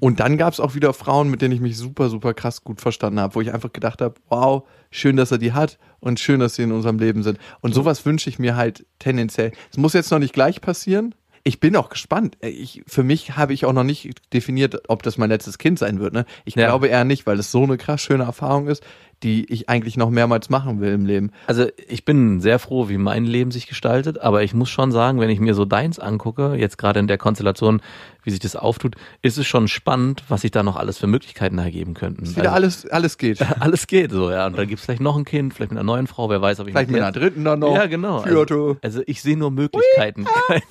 [0.00, 2.80] und dann gab es auch wieder Frauen, mit denen ich mich super, super krass gut
[2.80, 6.40] verstanden habe, wo ich einfach gedacht habe, wow, schön, dass er die hat und schön,
[6.40, 7.38] dass sie in unserem Leben sind.
[7.60, 9.52] Und sowas wünsche ich mir halt tendenziell.
[9.70, 11.14] Es muss jetzt noch nicht gleich passieren.
[11.44, 12.36] Ich bin auch gespannt.
[12.40, 15.98] Ich, für mich habe ich auch noch nicht definiert, ob das mein letztes Kind sein
[15.98, 16.12] wird.
[16.14, 16.24] Ne?
[16.44, 16.66] Ich Ja.
[16.66, 18.82] glaube eher nicht, weil es so eine krass schöne Erfahrung ist,
[19.22, 21.30] die ich eigentlich noch mehrmals machen will im Leben.
[21.46, 25.20] Also ich bin sehr froh, wie mein Leben sich gestaltet, aber ich muss schon sagen,
[25.20, 27.80] wenn ich mir so deins angucke, jetzt gerade in der Konstellation,
[28.24, 31.58] wie sich das auftut, ist es schon spannend, was sich da noch alles für Möglichkeiten
[31.58, 32.28] ergeben könnten.
[32.28, 33.40] Wieder Also, alles, alles geht.
[33.60, 34.46] alles geht so, ja.
[34.46, 36.66] Und dann gibt's vielleicht noch ein Kind, vielleicht mit einer neuen Frau, wer weiß, ob
[36.68, 37.74] ich Vielleicht mit einer dritten dann noch.
[37.74, 38.18] Ja, genau.
[38.20, 40.62] Also, also ich sehe nur Möglichkeiten, keine,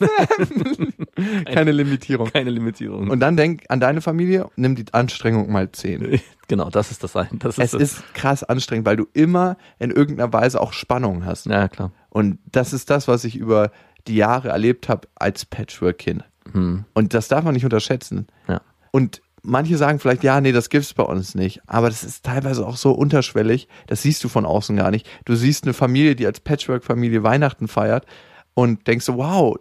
[1.45, 2.31] Keine Limitierung.
[2.31, 3.09] keine Limitierung.
[3.09, 6.19] Und dann denk an deine Familie, nimm die Anstrengung mal zehn.
[6.51, 7.39] genau, das ist das ein.
[7.39, 7.81] Das ist Es das.
[7.81, 11.45] ist krass anstrengend, weil du immer in irgendeiner Weise auch Spannung hast.
[11.47, 11.91] ja, klar.
[12.09, 13.71] Und das ist das, was ich über
[14.07, 16.23] die Jahre erlebt habe als Patchwork-Kind.
[16.51, 18.27] Hm, Und das darf man nicht unterschätzen.
[18.47, 18.61] ja.
[18.91, 21.61] Und manche sagen vielleicht, ja, nee, das gibt's bei uns nicht.
[21.65, 25.07] Aber das ist teilweise auch so unterschwellig, das siehst du von außen gar nicht.
[25.25, 28.05] Du siehst eine Familie, die als Patchwork-Familie Weihnachten feiert
[28.53, 29.55] und denkst so, wow,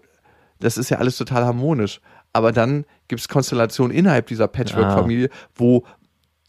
[0.58, 2.00] das ist ja alles total harmonisch.
[2.32, 5.84] Aber dann gibt's Konstellationen innerhalb dieser Patchwork-Familie, wo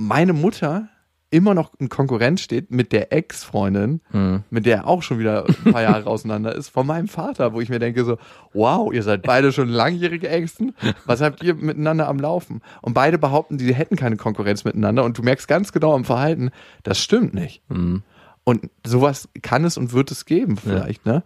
[0.07, 0.89] meine Mutter
[1.33, 4.43] immer noch in Konkurrenz steht mit der Ex-Freundin, Hm.
[4.49, 7.61] mit der er auch schon wieder ein paar Jahre auseinander ist, von meinem Vater, wo
[7.61, 8.17] ich mir denke so,
[8.53, 12.61] wow, ihr seid beide schon langjährige Ängsten, was habt ihr miteinander am Laufen?
[12.81, 16.51] Und beide behaupten, die hätten keine Konkurrenz miteinander und du merkst ganz genau am Verhalten,
[16.83, 17.61] das stimmt nicht.
[17.69, 18.03] Hm.
[18.43, 21.23] Und sowas kann es und wird es geben vielleicht, ne?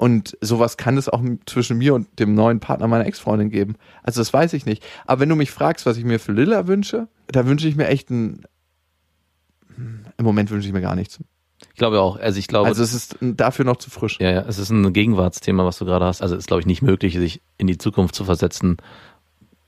[0.00, 3.74] Und sowas kann es auch zwischen mir und dem neuen Partner meiner Ex-Freundin geben.
[4.02, 4.82] Also das weiß ich nicht.
[5.04, 7.86] Aber wenn du mich fragst, was ich mir für Lilla wünsche, da wünsche ich mir
[7.86, 8.46] echt ein...
[9.76, 11.20] Im Moment wünsche ich mir gar nichts.
[11.68, 12.18] Ich glaube auch.
[12.18, 14.16] Also ich glaube, Also es ist dafür noch zu frisch.
[14.20, 16.22] Ja, ja, es ist ein Gegenwartsthema, was du gerade hast.
[16.22, 18.78] Also es ist, glaube ich, nicht möglich, sich in die Zukunft zu versetzen,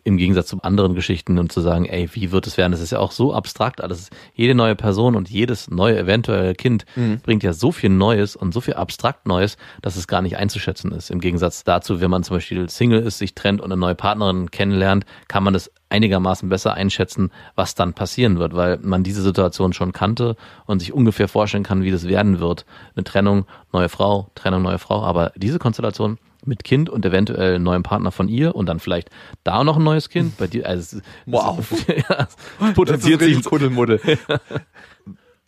[0.05, 2.73] im Gegensatz zu anderen Geschichten und zu sagen, ey, wie wird es werden?
[2.73, 4.11] Das ist ja auch so abstrakt alles.
[4.35, 6.85] Jede neue Person und jedes neue eventuelle Kind
[7.23, 10.93] bringt ja so viel Neues und so viel abstrakt Neues, dass es gar nicht einzuschätzen
[10.93, 11.11] ist.
[11.11, 14.51] Im Gegensatz dazu, wenn man zum Beispiel Single ist, sich trennt und eine neue Partnerin
[14.51, 19.73] kennenlernt, kann man das einigermaßen besser einschätzen, was dann passieren wird, weil man diese Situation
[19.73, 20.37] schon kannte
[20.67, 22.65] und sich ungefähr vorstellen kann, wie das werden wird.
[22.97, 25.03] Eine Trennung, neue Frau, Trennung, neue Frau.
[25.03, 29.11] Aber diese Konstellation mit Kind und eventuell einem neuen Partner von ihr und dann vielleicht
[29.45, 30.67] da noch ein neues Kind bei dir.
[30.67, 31.59] Also, Wow.
[32.09, 32.29] Ja,
[32.75, 33.45] potenziert sich.
[33.45, 34.01] Kuddelmuddel.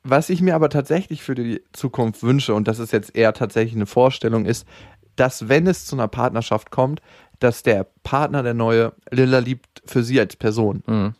[0.03, 3.75] Was ich mir aber tatsächlich für die Zukunft wünsche, und das ist jetzt eher tatsächlich
[3.75, 4.67] eine Vorstellung, ist,
[5.17, 7.01] dass wenn es zu einer Partnerschaft kommt,
[7.39, 10.83] dass der Partner, der neue, Lilla liebt für sie als Person.
[10.87, 11.15] Mhm.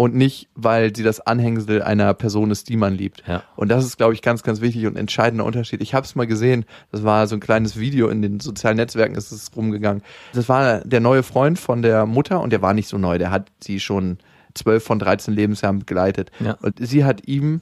[0.00, 3.22] Und nicht, weil sie das Anhängsel einer Person ist, die man liebt.
[3.28, 3.42] Ja.
[3.54, 5.82] Und das ist, glaube ich, ganz, ganz wichtig und entscheidender Unterschied.
[5.82, 9.14] Ich habe es mal gesehen, das war so ein kleines Video in den sozialen Netzwerken,
[9.14, 10.02] ist es rumgegangen.
[10.32, 13.30] Das war der neue Freund von der Mutter und der war nicht so neu, der
[13.30, 14.16] hat sie schon
[14.54, 16.30] zwölf von 13 Lebensjahren begleitet.
[16.40, 16.52] Ja.
[16.62, 17.60] Und sie hat ihm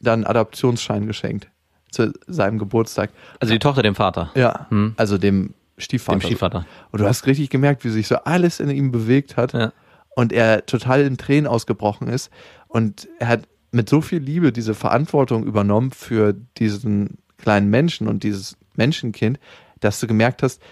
[0.00, 1.48] dann einen Adoptionsschein geschenkt
[1.90, 3.10] zu seinem Geburtstag.
[3.40, 4.30] Also die Tochter dem Vater.
[4.36, 4.94] Ja, Hm.
[4.96, 6.20] also dem Stiefvater.
[6.20, 6.66] Dem Stiefvater.
[6.92, 9.72] Und du hast richtig gemerkt, wie sich so alles in ihm bewegt hat Ja.
[10.16, 12.30] Und er total in Tränen ausgebrochen ist.
[12.68, 18.22] Und er hat mit so viel Liebe diese Verantwortung übernommen für diesen kleinen Menschen und
[18.22, 19.38] dieses Menschenkind,
[19.80, 20.62] dass du gemerkt hast,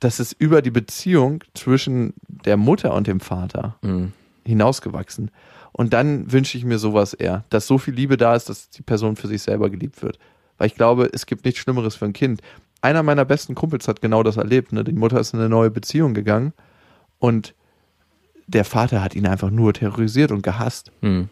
[0.00, 4.12] dass es über die Beziehung zwischen der Mutter und dem Vater Mhm.
[4.44, 5.30] hinausgewachsen.
[5.70, 8.82] Und dann wünsche ich mir sowas eher, dass so viel Liebe da ist, dass die
[8.82, 10.18] Person für sich selber geliebt wird.
[10.58, 12.42] Weil ich glaube, es gibt nichts Schlimmeres für ein Kind.
[12.82, 14.72] Einer meiner besten Kumpels hat genau das erlebt.
[14.72, 14.82] Ne?
[14.84, 16.52] Die Mutter ist in eine neue Beziehung gegangen
[17.18, 17.54] und
[18.46, 20.90] der Vater hat ihn einfach nur terrorisiert und gehasst.
[21.00, 21.28] Mhm.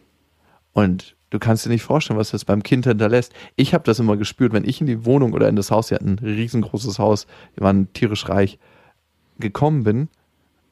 [0.72, 3.32] Und du kannst dir nicht vorstellen, was das beim Kind hinterlässt.
[3.56, 5.94] Ich habe das immer gespürt, wenn ich in die Wohnung oder in das Haus, sie
[5.94, 8.58] hatten ein riesengroßes Haus, wir waren tierisch reich,
[9.38, 10.08] gekommen bin.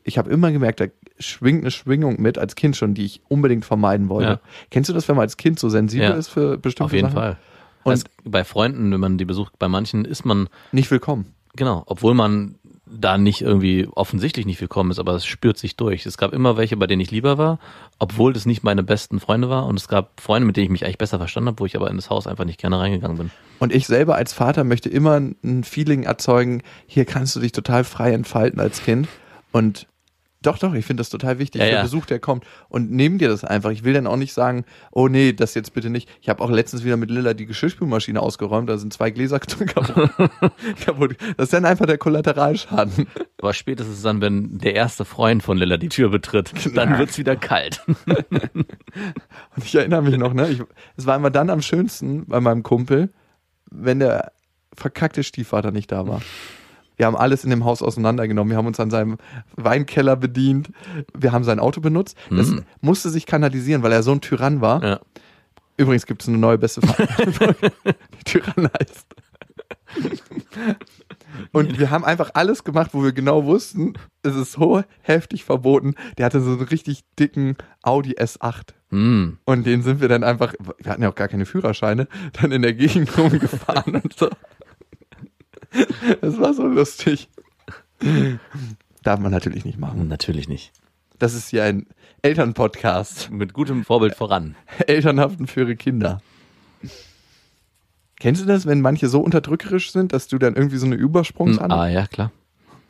[0.05, 0.87] Ich habe immer gemerkt, da
[1.19, 4.29] schwingt eine Schwingung mit als Kind schon, die ich unbedingt vermeiden wollte.
[4.31, 4.41] Ja.
[4.71, 6.15] Kennst du das, wenn man als Kind so sensibel Ja.
[6.15, 7.17] ist für bestimmte Auf jeden Sachen?
[7.17, 7.37] Fall.
[7.85, 11.35] Und- Also bei Freunden, wenn man die besucht, bei manchen ist man, Nicht willkommen.
[11.57, 12.55] genau, obwohl man
[12.91, 16.07] da nicht irgendwie offensichtlich nicht willkommen ist, aber es spürt sich durch.
[16.07, 17.59] Es gab immer welche, bei denen ich lieber war,
[17.99, 19.67] obwohl das nicht meine besten Freunde war.
[19.67, 21.91] Und es gab Freunde, mit denen ich mich eigentlich besser verstanden habe, wo ich aber
[21.91, 23.31] in das Haus einfach nicht gerne reingegangen bin.
[23.59, 27.85] Und ich selber als Vater möchte immer ein Feeling erzeugen, hier kannst du dich total
[27.85, 29.09] frei entfalten als Kind.
[29.53, 29.87] Und
[30.43, 31.83] doch, doch, ich finde das total wichtig Ja, für ja.
[31.83, 32.45] Besuch, der kommt.
[32.69, 33.71] Und nehmen dir das einfach.
[33.71, 36.09] Ich will dann auch nicht sagen, oh nee, das jetzt bitte nicht.
[36.21, 40.11] Ich habe auch letztens wieder mit Lilla die Geschirrspülmaschine ausgeräumt, da sind zwei Gläser kaputt.
[40.85, 41.17] kaputt.
[41.37, 43.09] Das ist dann einfach der Kollateralschaden.
[43.41, 47.35] Aber spätestens dann, wenn der erste Freund von Lilla die Tür betritt, dann wird's wieder
[47.35, 47.83] kalt.
[48.07, 50.49] Und ich erinnere mich noch, ne?
[50.51, 50.63] Ich,
[50.97, 53.13] es war immer dann am schönsten bei meinem Kumpel,
[53.71, 54.33] wenn der
[54.75, 56.23] verkackte Stiefvater nicht da war.
[56.99, 58.51] Wir haben alles in dem Haus auseinandergenommen.
[58.51, 59.17] Wir haben uns an seinem
[59.57, 60.71] Weinkeller bedient.
[61.17, 62.17] Wir haben sein Auto benutzt.
[62.31, 62.65] Das Hm.
[62.81, 64.85] musste sich kanalisieren, weil er so ein Tyrann war.
[64.85, 65.01] Ja.
[65.77, 67.55] Übrigens gibt es eine neue beste Veranstaltung,
[68.21, 69.07] die Tyrann heißt.
[71.53, 75.95] Und wir haben einfach alles gemacht, wo wir genau wussten, es ist so heftig verboten.
[76.19, 78.75] Der hatte so einen richtig dicken Audi S8.
[78.91, 79.39] Hm.
[79.45, 82.09] Und den sind wir dann einfach, wir hatten ja auch gar keine Führerscheine,
[82.41, 84.29] dann in der Gegend rumgefahren und so.
[86.21, 87.29] Das war so lustig.
[89.03, 90.09] Darf man natürlich nicht machen.
[90.09, 90.73] Natürlich nicht.
[91.19, 91.87] Das ist hier ein
[92.23, 93.31] Elternpodcast.
[93.31, 94.57] Mit gutem Vorbild voran.
[94.87, 96.23] Elternhaften für ihre Kinder.
[98.21, 101.79] Kennst du das, wenn manche so unterdrückerisch sind, dass du dann irgendwie so eine Übersprungshandlung
[101.79, 102.33] Ah, ja, klar.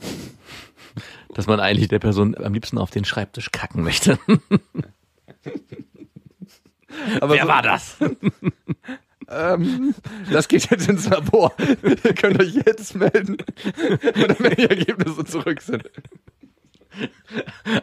[1.34, 4.18] Dass man eigentlich der Person am liebsten auf den Schreibtisch kacken möchte.
[7.20, 7.96] Aber Wer so, war das?
[9.30, 9.94] Ähm,
[10.32, 11.52] das geht jetzt ins Labor.
[12.04, 13.36] Ihr könnt euch jetzt melden,
[14.38, 15.84] wenn die Ergebnisse zurück sind.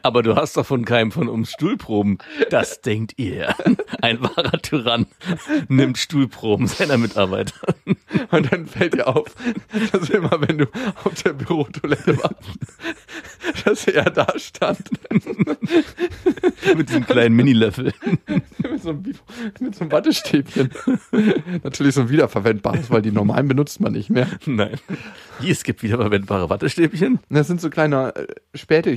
[0.02, 2.18] Aber du hast doch von keinem von uns Stuhlproben.
[2.50, 3.54] Das denkt ihr.
[4.02, 5.06] Ein wahrer Tyrann
[5.68, 7.54] nimmt Stuhlproben seiner Mitarbeiter.
[8.32, 9.28] Und dann fällt dir auf,
[9.92, 10.66] dass immer, wenn du
[11.04, 14.90] auf der Bürotoilette warst, dass er da stand
[16.76, 17.94] Mit diesem kleinen Minilöffel.
[18.28, 19.22] mit so, einem, Bif-
[19.60, 20.72] mit so einem Wattestäbchen.
[21.64, 24.28] Natürlich so ein wiederverwendbares, weil die normalen benutzt man nicht mehr.
[24.46, 24.80] Nein.
[25.40, 27.20] Hier, es gibt wiederverwendbare Wattestäbchen.
[27.30, 28.28] Das sind so kleine äh,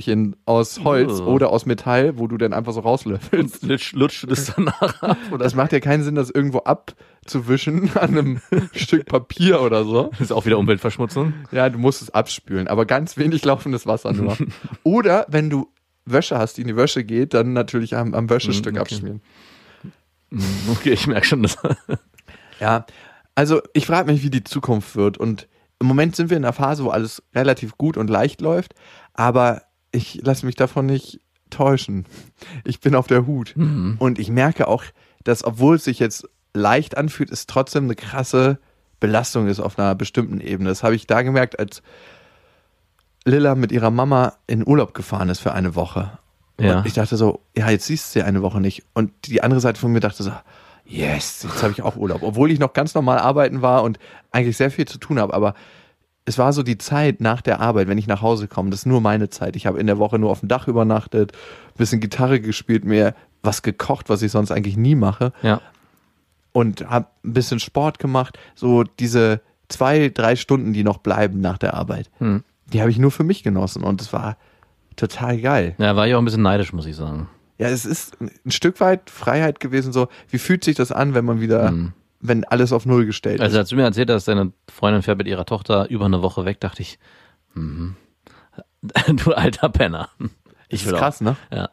[0.01, 1.25] Spätelchen aus Holz Oh.
[1.33, 3.63] oder aus Metall, wo du dann einfach so rauslöffelst.
[3.63, 5.17] Lutsch, lutscht du das danach ab?
[5.31, 8.41] Oder Das macht ja keinen Sinn, das irgendwo abzuwischen an einem
[8.73, 10.09] Stück Papier oder so.
[10.11, 11.33] das ist auch wieder Umweltverschmutzung?
[11.51, 14.37] Ja, du musst es abspülen, aber ganz wenig laufendes Wasser nur.
[14.83, 15.67] Oder wenn du
[16.05, 18.81] Wäsche hast, die in die Wäsche geht, dann natürlich am, am Wäschestück Mm, okay.
[18.81, 19.21] abschmieren.
[20.71, 21.57] Okay, ich merke schon, dass.
[22.59, 22.85] Ja,
[23.35, 25.17] also ich frage mich, wie die Zukunft wird.
[25.17, 25.47] Und
[25.79, 28.73] im Moment sind wir in einer Phase, wo alles relativ gut und leicht läuft,
[29.13, 32.05] aber ich lasse mich davon nicht täuschen.
[32.63, 33.55] Ich bin auf der Hut.
[33.99, 34.83] Und ich merke auch,
[35.23, 38.59] dass obwohl es sich jetzt leicht anfühlt, es trotzdem eine krasse
[38.99, 40.69] Belastung ist auf einer bestimmten Ebene.
[40.69, 41.81] Das habe ich da gemerkt, als
[43.25, 46.17] Lilla mit ihrer Mama in Urlaub gefahren ist für eine Woche.
[46.59, 46.79] Ja.
[46.79, 48.83] Und ich dachte so, ja, jetzt siehst du sie eine Woche nicht.
[48.93, 50.31] Und die andere Seite von mir dachte so,
[50.85, 52.23] yes, jetzt habe ich auch Urlaub.
[52.23, 53.99] Obwohl ich noch ganz normal arbeiten war und
[54.31, 55.33] eigentlich sehr viel zu tun habe.
[55.33, 55.53] Aber
[56.29, 58.69] es war so die Zeit nach der Arbeit, wenn ich nach Hause komme.
[58.69, 59.55] Das ist nur meine Zeit.
[59.55, 61.31] Ich habe in der Woche nur auf dem Dach übernachtet,
[61.75, 65.33] bisschen Gitarre gespielt, mir was gekocht, was ich sonst eigentlich nie mache.
[65.41, 65.59] Ja.
[66.51, 68.37] Und habe ein bisschen Sport gemacht.
[68.53, 72.43] So diese zwei, drei Stunden, die noch bleiben nach der Arbeit, Hm.
[72.71, 73.83] die habe ich nur für mich genossen.
[73.83, 74.37] Und es war
[74.95, 75.73] total geil.
[75.79, 77.27] Ja, war ich auch ein bisschen neidisch, muss ich sagen.
[77.57, 81.25] Ja, es ist ein Stück weit Freiheit gewesen, so, wie fühlt sich das an, wenn
[81.25, 81.93] man wieder, Mhm.
[82.19, 83.59] Wenn alles auf Null gestellt Also ist?
[83.59, 86.59] als du mir erzählt hast, deine Freundin fährt mit ihrer Tochter über eine Woche weg,
[86.59, 86.99] dachte ich,
[87.53, 87.95] mhm.
[89.23, 90.09] du alter Penner.
[90.69, 91.35] Ich ist krass, ne?
[91.49, 91.55] Auch.
[91.55, 91.69] Ja.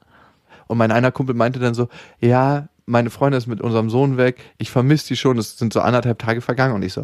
[0.66, 1.88] Und mein einer Kumpel meinte dann so,
[2.20, 5.80] ja, meine Freundin ist mit unserem Sohn weg, ich vermisse die schon, es sind so
[5.80, 7.02] anderthalb Tage vergangen und ich so,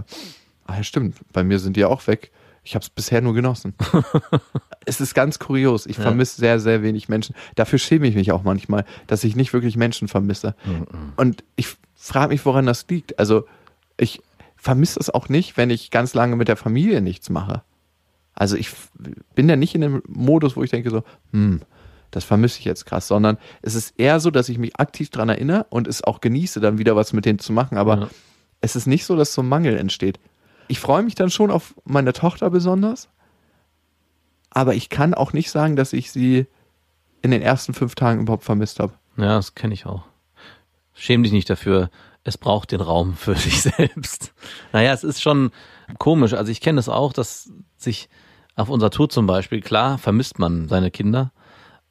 [0.67, 2.31] ah ja stimmt, bei mir sind die auch weg.
[2.65, 3.75] Ich habe es bisher nur genossen.
[4.87, 5.85] es ist ganz kurios.
[5.87, 6.05] Ich Ja.
[6.05, 7.35] vermisse sehr, sehr wenig Menschen.
[7.57, 10.55] Dafür schäme ich mich auch manchmal, dass ich nicht wirklich Menschen vermisse.
[10.65, 10.87] Mhm.
[11.17, 11.77] Und ich
[12.07, 13.19] frage mich, woran das liegt.
[13.19, 13.45] Also
[13.97, 14.23] ich
[14.57, 17.63] vermisse es auch nicht, wenn ich ganz lange mit der Familie nichts mache.
[18.35, 18.71] Also ich
[19.35, 21.61] bin ja nicht in dem Modus, wo ich denke so, hm,
[22.11, 25.29] das vermisse ich jetzt krass, sondern es ist eher so, dass ich mich aktiv dran
[25.29, 27.77] erinnere und es auch genieße, dann wieder was mit denen zu machen.
[27.79, 28.09] Aber Ja.
[28.61, 30.19] es ist nicht so, dass so ein Mangel entsteht.
[30.69, 33.09] Ich freue mich dann schon auf meine Tochter besonders,
[34.51, 36.47] aber ich kann auch nicht sagen, dass ich sie
[37.23, 38.93] in den ersten fünf Tagen überhaupt vermisst habe.
[39.17, 40.05] Ja, das kenne ich auch.
[40.95, 41.91] Schäm dich nicht dafür.
[42.25, 44.33] Es braucht den Raum für sich selbst.
[44.73, 45.51] Naja, es ist schon
[45.99, 46.35] komisch.
[46.35, 48.09] Also ich kenne es auch, dass sich
[48.55, 51.33] auf unserer Tour zum Beispiel, klar, vermisst man seine Kinder,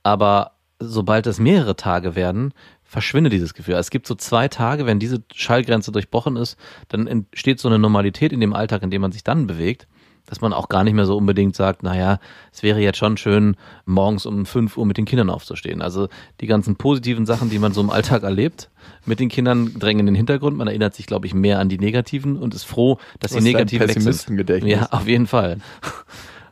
[0.04, 3.76] aber sobald es mehrere Tage werden, verschwindet dieses Gefühl.
[3.76, 6.58] Es gibt so zwei Tage, wenn diese Schallgrenze durchbrochen ist,
[6.90, 9.88] dann entsteht so eine Normalität in dem Alltag, in dem man sich dann bewegt,
[10.26, 12.20] dass man auch gar nicht mehr so unbedingt sagt, naja,
[12.54, 15.82] es wäre jetzt schon schön, morgens um 5 Uhr mit den Kindern aufzustehen.
[15.82, 16.08] Also
[16.40, 18.70] die ganzen positiven Sachen, die man so im Alltag erlebt,
[19.06, 20.58] mit den Kindern drängen in den Hintergrund.
[20.58, 23.44] Man erinnert sich, glaube ich, mehr an die negativen und ist froh, dass Du die
[23.44, 24.64] negativen weg sind.
[24.64, 25.58] Ja, auf jeden Fall.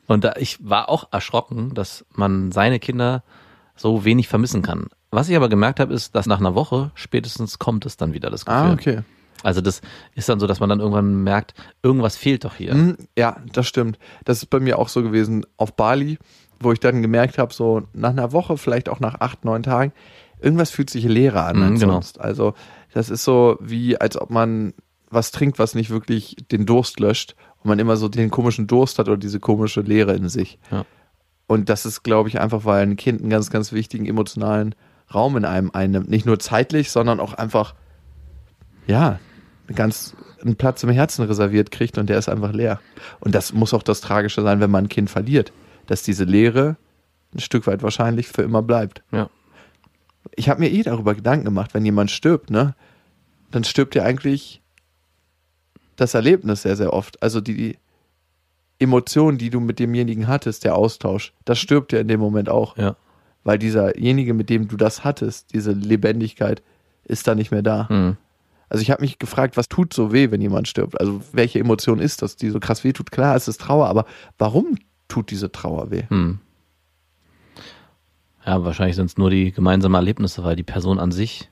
[0.08, 3.24] Und da, ich war auch erschrocken, dass man seine Kinder
[3.76, 4.88] so wenig vermissen kann.
[5.12, 8.30] Was ich aber gemerkt habe, ist, dass nach einer Woche spätestens kommt es dann wieder
[8.30, 8.62] das Gefühl.
[8.62, 9.00] Ah, okay.
[9.44, 9.82] Also das
[10.16, 12.74] ist dann so, dass man dann irgendwann merkt, irgendwas fehlt doch hier.
[12.76, 13.98] Mhm, Ja, das stimmt.
[14.26, 16.18] Das ist bei mir auch so gewesen auf Bali,
[16.60, 19.94] wo ich dann gemerkt habe, so nach einer Woche, vielleicht auch nach acht, neun Tagen,
[20.42, 21.94] irgendwas fühlt sich leerer an Mhm, als genau.
[21.94, 22.20] sonst.
[22.20, 22.54] Also
[22.94, 24.74] das ist so wie, als ob man
[25.10, 29.00] was trinkt, was nicht wirklich den Durst löscht und man immer so den komischen Durst
[29.00, 30.60] hat oder diese komische Leere in sich.
[30.72, 30.86] Ja.
[31.48, 34.76] Und das ist, glaube ich, einfach, weil ein Kind einen ganz, ganz wichtigen emotionalen
[35.14, 36.10] Raum in einem einnimmt.
[36.10, 37.74] Nicht nur zeitlich, sondern auch einfach,
[38.86, 39.20] ja,
[39.76, 42.80] ganz einen Platz im Herzen reserviert kriegt und der ist einfach leer.
[43.20, 45.52] Und das muss auch das Tragische sein, wenn man ein Kind verliert,
[45.88, 46.78] dass diese Leere
[47.34, 49.04] ein Stück weit wahrscheinlich für immer bleibt.
[49.12, 49.30] Ja.
[50.36, 52.76] Ich habe mir eh darüber Gedanken gemacht, wenn jemand stirbt, ne,
[53.52, 54.62] dann stirbt ja eigentlich
[55.96, 57.22] das Erlebnis sehr, sehr oft.
[57.22, 57.78] Also die
[58.80, 62.78] Emotion, die du mit demjenigen hattest, der Austausch, das stirbt ja in dem Moment auch.
[62.78, 62.96] Ja.
[63.44, 66.62] Weil dieserjenige, mit dem du das hattest, diese Lebendigkeit,
[67.04, 67.88] ist da nicht mehr da.
[67.90, 68.18] Mhm.
[68.70, 71.00] Also ich habe mich gefragt, was tut so weh, wenn jemand stirbt?
[71.00, 73.12] Also welche Emotion ist das, die so krass weh tut?
[73.12, 74.06] Klar, es ist Trauer, aber
[74.38, 74.78] warum
[75.08, 76.04] tut diese Trauer weh?
[76.10, 76.40] Hm.
[78.46, 81.50] Ja, wahrscheinlich sind es nur die gemeinsamen Erlebnisse, weil die Person an sich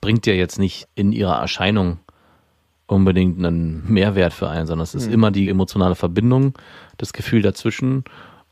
[0.00, 1.98] bringt ja jetzt nicht in ihrer Erscheinung
[2.86, 6.54] unbedingt einen Mehrwert für einen, sondern es ist immer die emotionale Verbindung,
[6.98, 8.04] das Gefühl dazwischen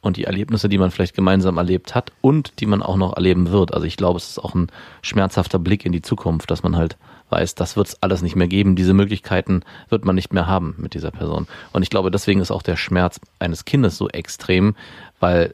[0.05, 3.51] und die Erlebnisse, die man vielleicht gemeinsam erlebt hat und die man auch noch erleben
[3.51, 3.73] wird.
[3.73, 4.69] Also ich glaube, es ist auch ein
[5.03, 6.97] schmerzhafter Blick in die Zukunft, dass man halt
[7.31, 10.75] weiß, das wird es alles nicht mehr geben, diese Möglichkeiten wird man nicht mehr haben
[10.79, 11.47] mit dieser Person.
[11.73, 14.77] Und ich glaube, deswegen ist auch der Schmerz eines Kindes so extrem,
[15.21, 15.53] weil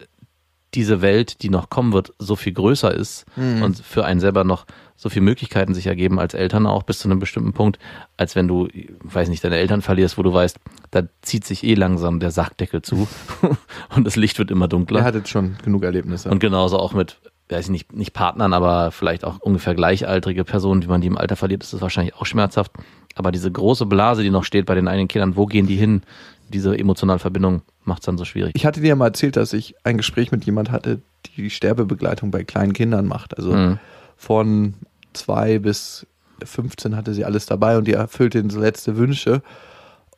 [0.74, 4.66] diese Welt, die noch kommen wird, so viel größer ist und für einen selber noch
[5.02, 7.78] so viele Möglichkeiten sich ergeben als Eltern auch bis zu einem bestimmten Punkt,
[8.18, 8.68] als wenn du,
[9.02, 10.58] weiß nicht, deine Eltern verlierst, wo du weißt,
[10.90, 13.08] da zieht sich eh langsam der Sargdeckel zu
[13.96, 15.00] und das Licht wird immer dunkler.
[15.00, 16.28] Ihr hattet schon genug Erlebnisse.
[16.30, 20.82] Und genauso auch mit, weiß ich nicht, nicht Partnern, aber vielleicht auch ungefähr gleichaltrige Personen,
[20.82, 22.72] wie man die im Alter verliert, ist das wahrscheinlich auch schmerzhaft.
[23.14, 26.02] Aber diese große Blase, die noch steht bei den eigenen Kindern, wo gehen die hin?
[26.50, 28.52] Diese emotionale Verbindung macht es dann so schwierig.
[28.54, 31.50] ich hatte dir ja mal erzählt, dass ich ein Gespräch mit jemand hatte, die die
[31.50, 33.36] Sterbebegleitung bei kleinen Kindern macht.
[33.38, 33.78] Also Mhm.
[34.16, 34.74] von
[35.12, 36.06] zwei bis
[36.42, 39.42] 15 hatte sie alles dabei und die erfüllte ihnen so letzte Wünsche.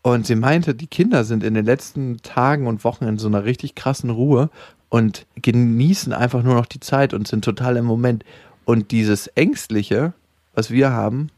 [0.03, 3.45] Und sie meinte, die Kinder sind in den letzten Tagen und Wochen in so einer
[3.45, 4.51] richtig krassen Ruhe
[4.89, 8.25] und genießen einfach nur noch die Zeit und sind total im Moment.
[8.65, 10.13] Und dieses Ängstliche,
[10.55, 11.31] was wir haben,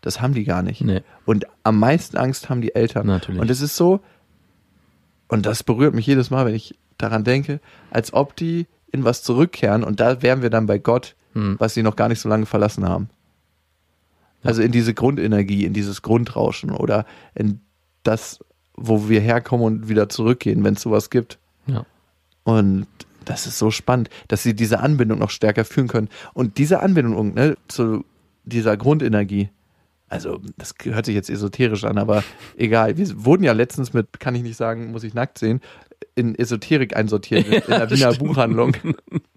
[0.00, 0.80] das haben die gar nicht.
[0.82, 1.02] Nee.
[1.24, 3.06] Und am meisten Angst haben die Eltern.
[3.06, 3.40] Natürlich.
[3.40, 4.00] Und es ist so,
[5.28, 9.22] und das berührt mich jedes Mal, wenn ich daran denke, als ob die in was
[9.22, 11.56] zurückkehren und da wären wir dann bei Gott, Hm.
[11.58, 13.08] was sie noch gar nicht so lange verlassen haben.
[14.42, 17.60] Also in diese Grundenergie, in dieses Grundrauschen oder in
[18.02, 18.38] das,
[18.74, 21.38] wo wir herkommen und wieder zurückgehen, wenn es sowas gibt.
[21.66, 21.86] Ja.
[22.44, 22.86] Und
[23.24, 26.08] das ist so spannend, dass sie diese Anbindung noch stärker fühlen können.
[26.34, 28.04] Und diese Anbindung ne, zu
[28.44, 29.48] dieser Grundenergie,
[30.08, 32.22] also das hört sich jetzt esoterisch an, aber
[32.56, 32.98] egal.
[32.98, 35.60] Wir wurden ja letztens mit, kann ich nicht sagen, muss ich nackt sehen,
[36.14, 38.18] in Esoterik einsortiert in, in der Wiener stimmt.
[38.18, 38.76] Buchhandlung.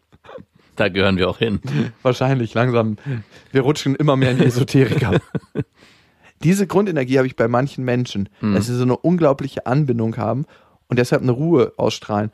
[0.77, 1.59] Da gehören wir auch hin.
[2.01, 2.97] Wahrscheinlich langsam.
[3.51, 5.19] Wir rutschen immer mehr in die Esoteriker.
[6.43, 10.45] Diese Grundenergie habe ich bei manchen Menschen, dass sie so eine unglaubliche Anbindung haben
[10.87, 12.31] und deshalb eine Ruhe ausstrahlen.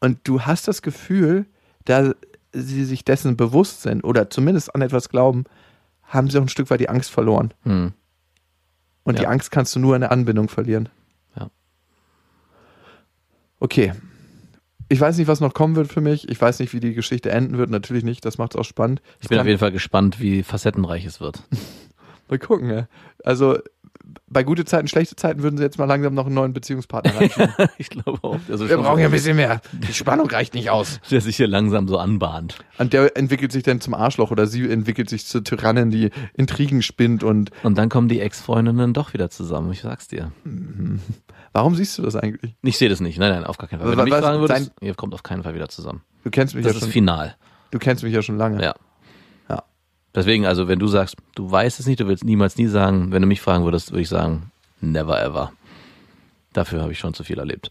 [0.00, 1.46] Und du hast das Gefühl,
[1.84, 2.12] da
[2.52, 5.44] sie sich dessen bewusst sind oder zumindest an etwas glauben,
[6.02, 7.54] haben sie auch ein Stück weit die Angst verloren.
[7.62, 7.92] Hm.
[9.04, 9.28] Und die Ja.
[9.28, 10.88] Angst kannst du nur in der Anbindung verlieren.
[11.38, 11.50] Ja.
[13.60, 13.92] Okay.
[14.88, 16.28] Ich weiß nicht, was noch kommen wird für mich.
[16.28, 17.70] Ich weiß nicht, wie die Geschichte enden wird.
[17.70, 18.24] Natürlich nicht.
[18.24, 19.02] Das macht es auch spannend.
[19.20, 21.42] Ich bin auf jeden Fall gespannt, wie facettenreich es wird.
[22.28, 22.88] Mal gucken, ja.
[23.22, 23.58] Also
[24.28, 27.54] bei gute Zeiten, schlechte Zeiten würden sie jetzt mal langsam noch einen neuen Beziehungspartner reinschieben.
[27.78, 28.38] ich glaube auch.
[28.50, 29.60] Also Wir brauchen so, ja ein bisschen mehr.
[29.72, 31.00] Die Spannung reicht nicht aus.
[31.10, 32.56] der sich hier langsam so anbahnt.
[32.78, 36.82] Und der entwickelt sich dann zum Arschloch oder sie entwickelt sich zur Tyrannin, die Intrigen
[36.82, 37.22] spinnt.
[37.22, 39.70] Und Und dann kommen die Ex-Freundinnen doch wieder zusammen.
[39.72, 40.32] Ich sag's dir.
[41.52, 42.54] warum siehst du das eigentlich?
[42.62, 43.18] Ich sehe das nicht.
[43.18, 43.90] Nein, nein, auf gar keinen Fall.
[43.90, 46.02] Wenn Was- du mich was- fragen würdest, ihr kommt auf keinen Fall wieder zusammen.
[46.24, 46.92] Du kennst mich Das ja ist schon.
[46.92, 47.36] final.
[47.70, 48.62] Du kennst mich ja schon lange.
[48.62, 48.74] Ja.
[50.14, 53.22] Deswegen, also wenn du sagst, du weißt es nicht, du willst niemals nie sagen, wenn
[53.22, 54.50] du mich fragen würdest, würde ich sagen,
[54.80, 55.52] never ever.
[56.52, 57.70] Dafür habe ich schon zu viel erlebt.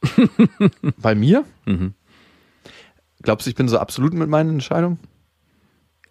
[0.97, 1.45] Bei mir?
[1.65, 1.93] Mhm.
[3.21, 4.99] Glaubst du, ich bin so absolut mit meinen Entscheidungen?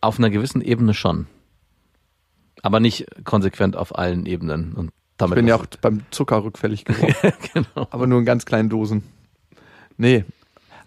[0.01, 1.27] Auf einer gewissen Ebene schon.
[2.63, 4.73] Aber nicht konsequent auf allen Ebenen.
[4.73, 7.15] Und Ich damit bin ja auch beim Zucker rückfällig geworden.
[7.53, 7.89] genau.
[7.91, 9.03] aber nur in ganz kleinen Dosen.
[9.99, 10.25] Nee,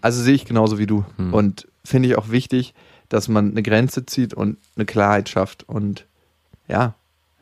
[0.00, 1.04] also sehe ich genauso wie du.
[1.16, 1.32] Hm.
[1.32, 2.74] Und finde ich auch wichtig,
[3.08, 5.68] dass man eine Grenze zieht und eine Klarheit schafft.
[5.68, 6.06] Und
[6.68, 6.94] ja,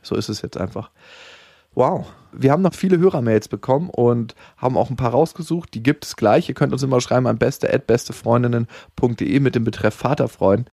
[0.02, 0.90] so ist es jetzt einfach.
[1.74, 2.06] Wow.
[2.32, 5.74] Wir haben noch viele Hörermails bekommen und haben auch ein paar rausgesucht.
[5.74, 6.48] Die gibt es gleich.
[6.48, 10.66] Ihr könnt uns immer schreiben an beste.bestefreundinnen.de mit dem Betreff Vaterfreuden.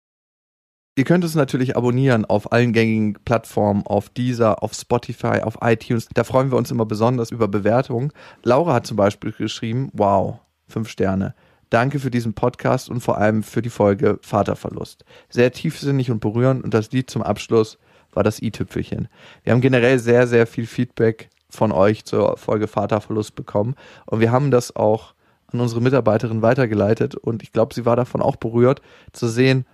[0.96, 6.10] Ihr könnt uns natürlich abonnieren auf allen gängigen Plattformen, auf Deezer, auf Spotify, auf iTunes.
[6.14, 8.12] Da freuen wir uns immer besonders über Bewertungen.
[8.44, 11.36] Laura hat zum Beispiel geschrieben, wow, fünf Sterne.
[11.70, 15.06] Danke für diesen Podcast und vor allem für die Folge Vaterverlust.
[15.30, 17.78] Sehr tiefsinnig und berührend und das Lied zum Abschluss
[18.12, 19.08] war das i-Tüpfelchen.
[19.44, 24.32] Wir haben generell sehr, sehr viel Feedback von euch zur Folge Vaterverlust bekommen und wir
[24.32, 25.14] haben das auch
[25.48, 28.82] an unsere Mitarbeiterin weitergeleitet und ich glaube, sie war davon auch berührt
[29.14, 29.66] zu sehen,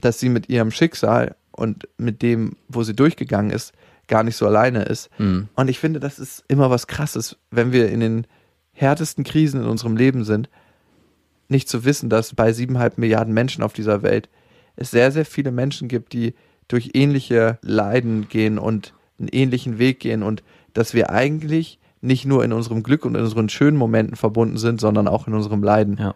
[0.00, 3.72] dass sie mit ihrem Schicksal und mit dem, wo sie durchgegangen ist,
[4.06, 5.10] gar nicht so alleine ist.
[5.18, 5.48] Mhm.
[5.54, 8.26] Und ich finde, das ist immer was Krasses, wenn wir in den
[8.72, 10.48] härtesten Krisen in unserem Leben sind,
[11.48, 14.28] nicht zu wissen, dass bei siebeneinhalb Milliarden Menschen auf dieser Welt
[14.76, 16.34] es sehr, sehr viele Menschen gibt, die
[16.68, 20.42] durch ähnliche Leiden gehen und einen ähnlichen Weg gehen und
[20.74, 24.80] dass wir eigentlich nicht nur in unserem Glück und in unseren schönen Momenten verbunden sind,
[24.80, 25.96] sondern auch in unserem Leiden.
[25.98, 26.14] Ja.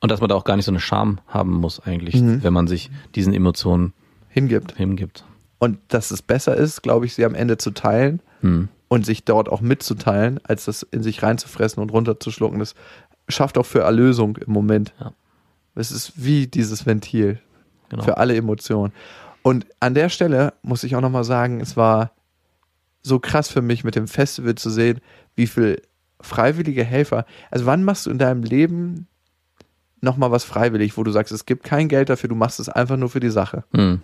[0.00, 2.42] Und dass man da auch gar nicht so eine Scham haben muss eigentlich, Mhm.
[2.42, 3.92] wenn man sich diesen Emotionen
[4.28, 4.76] Hingibt.
[4.76, 5.24] hingibt.
[5.58, 8.68] Und dass es besser ist, glaube ich, sie am Ende zu teilen Hm.
[8.88, 12.58] und sich dort auch mitzuteilen, als das in sich reinzufressen und runterzuschlucken.
[12.58, 12.74] Das
[13.28, 14.92] schafft auch für Erlösung im Moment.
[15.00, 15.12] Ja.
[15.74, 17.40] Es ist wie dieses Ventil
[17.90, 18.02] Genau.
[18.02, 18.92] für alle Emotionen.
[19.42, 22.12] Und an der Stelle muss ich auch nochmal sagen, es war
[23.02, 25.00] so krass für mich mit dem Festival zu sehen,
[25.36, 25.82] wie viel
[26.20, 27.26] freiwillige Helfer.
[27.50, 29.06] Also wann machst du in deinem Leben
[30.00, 32.96] nochmal was freiwillig, wo du sagst, es gibt kein Geld dafür, du machst es einfach
[32.96, 33.64] nur für die Sache.
[33.74, 34.00] Hm.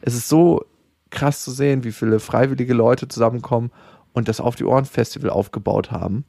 [0.00, 0.64] Es ist so
[1.10, 3.70] krass zu sehen, wie viele freiwillige Leute zusammenkommen
[4.12, 6.24] und das Auf die Ohren Festival aufgebaut haben.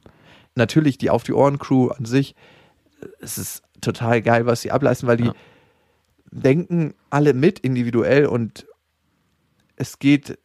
[0.54, 2.34] Natürlich die Auf die Ohren Crew an sich,
[3.20, 5.34] es ist total geil, was sie ableisten, weil die Ja.
[6.30, 8.66] denken alle mit individuell und
[9.76, 10.38] es geht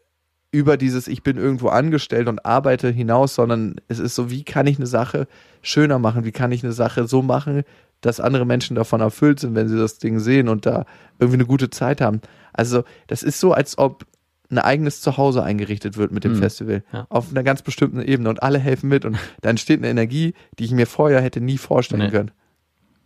[0.51, 4.67] über dieses ich bin irgendwo angestellt und arbeite hinaus, sondern es ist so, wie kann
[4.67, 5.27] ich eine Sache
[5.61, 7.63] schöner machen, wie kann ich eine Sache so machen,
[7.99, 10.85] dass andere Menschen davon erfüllt sind, wenn sie das Ding sehen und da
[11.19, 12.21] irgendwie eine gute Zeit haben.
[12.53, 14.05] Also das ist so, als ob
[14.51, 16.37] ein eigenes Zuhause eingerichtet wird mit dem Mhm.
[16.39, 16.83] Festival.
[16.93, 17.05] Ja.
[17.09, 20.65] Auf einer ganz bestimmten Ebene und alle helfen mit und da entsteht eine Energie, die
[20.65, 22.11] ich mir vorher hätte nie vorstellen Nee.
[22.11, 22.31] können.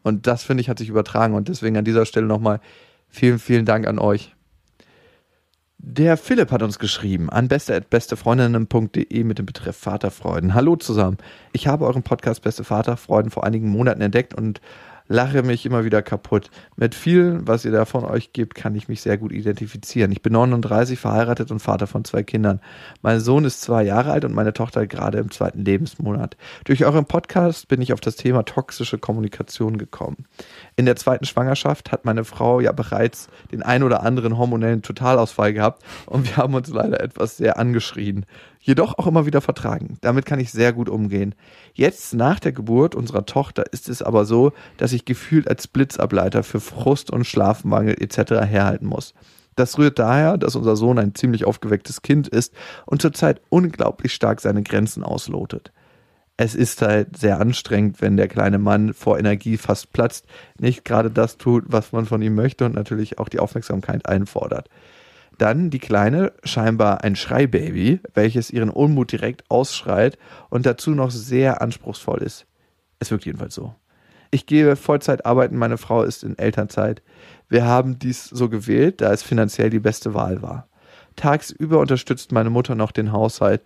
[0.04, 2.60] Und das, finde ich, hat sich übertragen und deswegen an dieser Stelle nochmal
[3.08, 4.36] vielen, vielen Dank an euch.
[5.82, 10.54] Der Philipp hat uns geschrieben an beste.bestefreundinnen.de mit dem Betreff Vaterfreuden.
[10.54, 11.18] Hallo zusammen.
[11.54, 14.60] Ich habe euren Podcast Beste Vaterfreuden vor einigen Monaten entdeckt und
[15.10, 16.52] lache mich immer wieder kaputt.
[16.78, 20.12] Mit viel, was ihr da von euch gebt, kann ich mich sehr gut identifizieren.
[20.12, 22.62] Ich bin 39, verheiratet und Vater von zwei Kindern.
[23.02, 26.38] Mein Sohn ist zwei Jahre alt und meine Tochter gerade im zweiten Lebensmonat.
[26.64, 30.26] Durch euren Podcast bin ich auf das Thema toxische Kommunikation gekommen.
[30.76, 35.54] In der zweiten Schwangerschaft hat meine Frau ja bereits den ein oder anderen hormonellen Totalausfall
[35.54, 38.28] gehabt und wir haben uns leider etwas sehr angeschrien.
[38.62, 39.98] Jedoch auch immer wieder vertragen.
[40.02, 41.34] Damit kann ich sehr gut umgehen.
[41.74, 46.44] Jetzt nach der Geburt unserer Tochter ist es aber so, dass ich gefühlt als Blitzableiter
[46.44, 48.32] für Frust und Schlafmangel etc.
[48.46, 49.14] herhalten muss.
[49.56, 52.54] Das rührt daher, dass unser Sohn ein ziemlich aufgewecktes Kind ist
[52.86, 55.72] und zurzeit unglaublich stark seine Grenzen auslotet.
[56.42, 60.26] es ist halt sehr anstrengend, wenn der kleine Mann vor Energie fast platzt,
[60.58, 64.70] nicht gerade das tut, was man von ihm möchte und natürlich auch die Aufmerksamkeit einfordert.
[65.40, 70.18] Dann die Kleine, scheinbar ein Schreibaby, welches ihren Unmut direkt ausschreit
[70.50, 72.46] und dazu noch sehr anspruchsvoll ist.
[73.00, 73.74] Es wirkt jedenfalls so.
[74.32, 77.02] Ich gehe Vollzeit arbeiten, meine Frau ist in Elternzeit.
[77.48, 80.68] Wir haben dies so gewählt, da es finanziell die beste Wahl war.
[81.16, 83.62] Tagsüber unterstützt meine Mutter noch den Haushalt.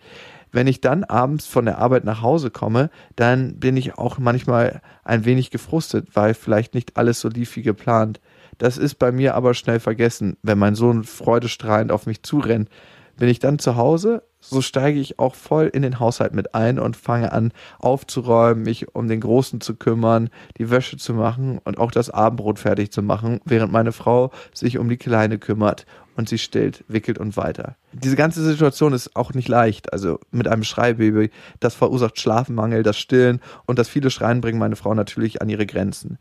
[0.54, 4.82] Wenn ich dann abends von der Arbeit nach Hause komme, dann bin ich auch manchmal
[5.04, 8.22] ein wenig gefrustet, weil vielleicht nicht alles so lief wie geplant.
[8.60, 12.70] Das ist bei mir aber schnell vergessen, wenn mein Sohn freudestrahlend auf mich zurennt.
[13.18, 16.78] Bin ich dann zu Hause, so steige ich auch voll in den Haushalt mit ein
[16.78, 21.78] und fange an aufzuräumen, mich um den Großen zu kümmern, die Wäsche zu machen und
[21.78, 25.86] auch das Abendbrot fertig zu machen, während meine Frau sich um die Kleine kümmert
[26.16, 27.76] und sie stillt, wickelt und weiter.
[27.94, 29.94] Diese ganze Situation ist auch nicht leicht.
[29.94, 34.76] Also mit einem Schreibaby, das verursacht Schlafmangel, das Stillen und das viele Schreien bringen meine
[34.76, 36.20] Frau natürlich an ihre Grenzen.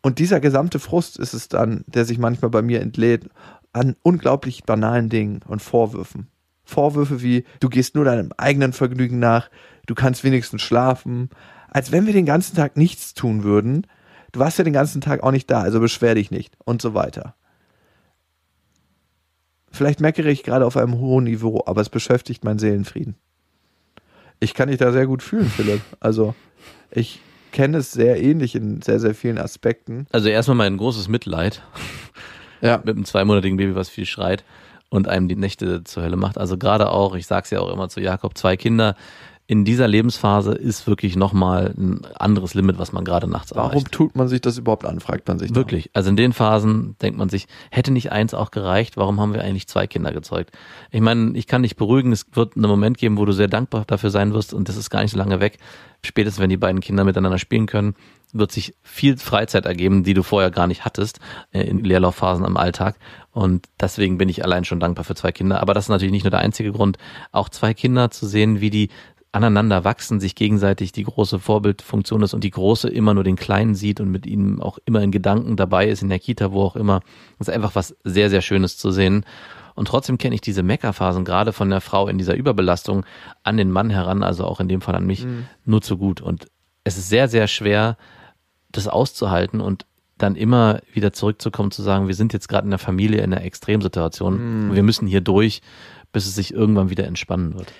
[0.00, 3.28] Und dieser gesamte Frust ist es dann, der sich manchmal bei mir entlädt
[3.72, 6.28] an unglaublich banalen Dingen und Vorwürfen.
[6.68, 9.48] Vorwürfe wie, du gehst nur deinem eigenen Vergnügen nach,
[9.86, 11.30] du kannst wenigstens schlafen,
[11.70, 13.86] als wenn wir den ganzen Tag nichts tun würden.
[14.32, 16.92] Du warst ja den ganzen Tag auch nicht da, also beschwer dich nicht und so
[16.92, 17.34] weiter.
[19.72, 23.14] Vielleicht meckere ich gerade auf einem hohen Niveau, aber es beschäftigt meinen Seelenfrieden.
[24.38, 25.80] Ich kann dich da sehr gut fühlen, Philipp.
[26.00, 26.34] Also,
[26.90, 30.06] ich kenne es sehr ähnlich in sehr, sehr vielen Aspekten.
[30.12, 31.62] Also erstmal mein großes Mitleid.
[32.60, 32.76] Ja.
[32.84, 34.44] Mit einem zweimonatigen Baby, was viel schreit
[34.90, 36.38] und einem die Nächte zur Hölle macht.
[36.38, 38.96] Also gerade auch, ich sag's ja auch immer zu Jakob, zwei Kinder
[39.50, 43.90] in dieser Lebensphase ist wirklich nochmal ein anderes Limit, was man gerade nachts Warum erreicht.
[43.92, 45.48] tut man sich das überhaupt an, fragt man sich.
[45.48, 45.54] da.
[45.56, 45.88] Wirklich.
[45.94, 49.42] Also in den Phasen denkt man sich, hätte nicht eins auch gereicht, warum haben wir
[49.42, 50.50] eigentlich zwei Kinder gezeugt?
[50.90, 53.84] Ich meine, ich kann dich beruhigen, es wird einen Moment geben, wo du sehr dankbar
[53.86, 55.56] dafür sein wirst und das ist gar nicht so lange weg.
[56.04, 57.94] Spätestens, wenn die beiden Kinder miteinander spielen können,
[58.34, 61.20] wird sich viel Freizeit ergeben, die du vorher gar nicht hattest,
[61.52, 62.98] äh, in Leerlaufphasen am Alltag.
[63.30, 65.62] Und deswegen bin ich allein schon dankbar für zwei Kinder.
[65.62, 66.98] Aber das ist natürlich nicht nur der einzige Grund.
[67.32, 68.90] Auch zwei Kinder zu sehen, wie die
[69.32, 73.74] aneinander wachsen, sich gegenseitig die große Vorbildfunktion ist und die große immer nur den Kleinen
[73.74, 76.76] sieht und mit ihm auch immer in Gedanken dabei ist, in der Kita, wo auch
[76.76, 77.00] immer.
[77.38, 79.24] Das ist einfach was sehr, sehr Schönes zu sehen.
[79.74, 83.04] Und trotzdem kenne ich diese Meckerphasen gerade von der Frau in dieser Überbelastung
[83.44, 85.24] an den Mann heran, also auch in dem Fall an mich,
[85.64, 86.20] nur zu gut.
[86.20, 86.48] Und
[86.82, 87.96] es ist sehr, sehr schwer,
[88.72, 92.78] das auszuhalten und dann immer wieder zurückzukommen, zu sagen, wir sind jetzt gerade in der
[92.78, 94.34] Familie in einer Extremsituation
[94.70, 95.62] und wir müssen hier durch,
[96.12, 97.72] bis es sich irgendwann wieder entspannen wird.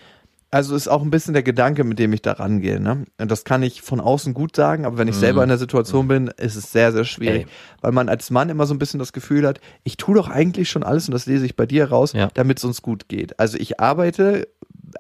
[0.51, 2.81] Also ist auch ein bisschen der Gedanke, mit dem ich da rangehe.
[2.81, 3.05] Ne?
[3.21, 6.09] Und das kann ich von außen gut sagen, aber wenn ich selber in der Situation
[6.09, 7.43] bin, ist es sehr, sehr schwierig.
[7.43, 7.47] Ey.
[7.83, 10.71] Weil man als Mann immer so ein bisschen das Gefühl hat, ich tue doch eigentlich
[10.71, 12.29] schon alles, und das lese ich bei dir raus, Ja.
[12.33, 13.39] damit es uns gut geht.
[13.39, 14.49] Also ich arbeite,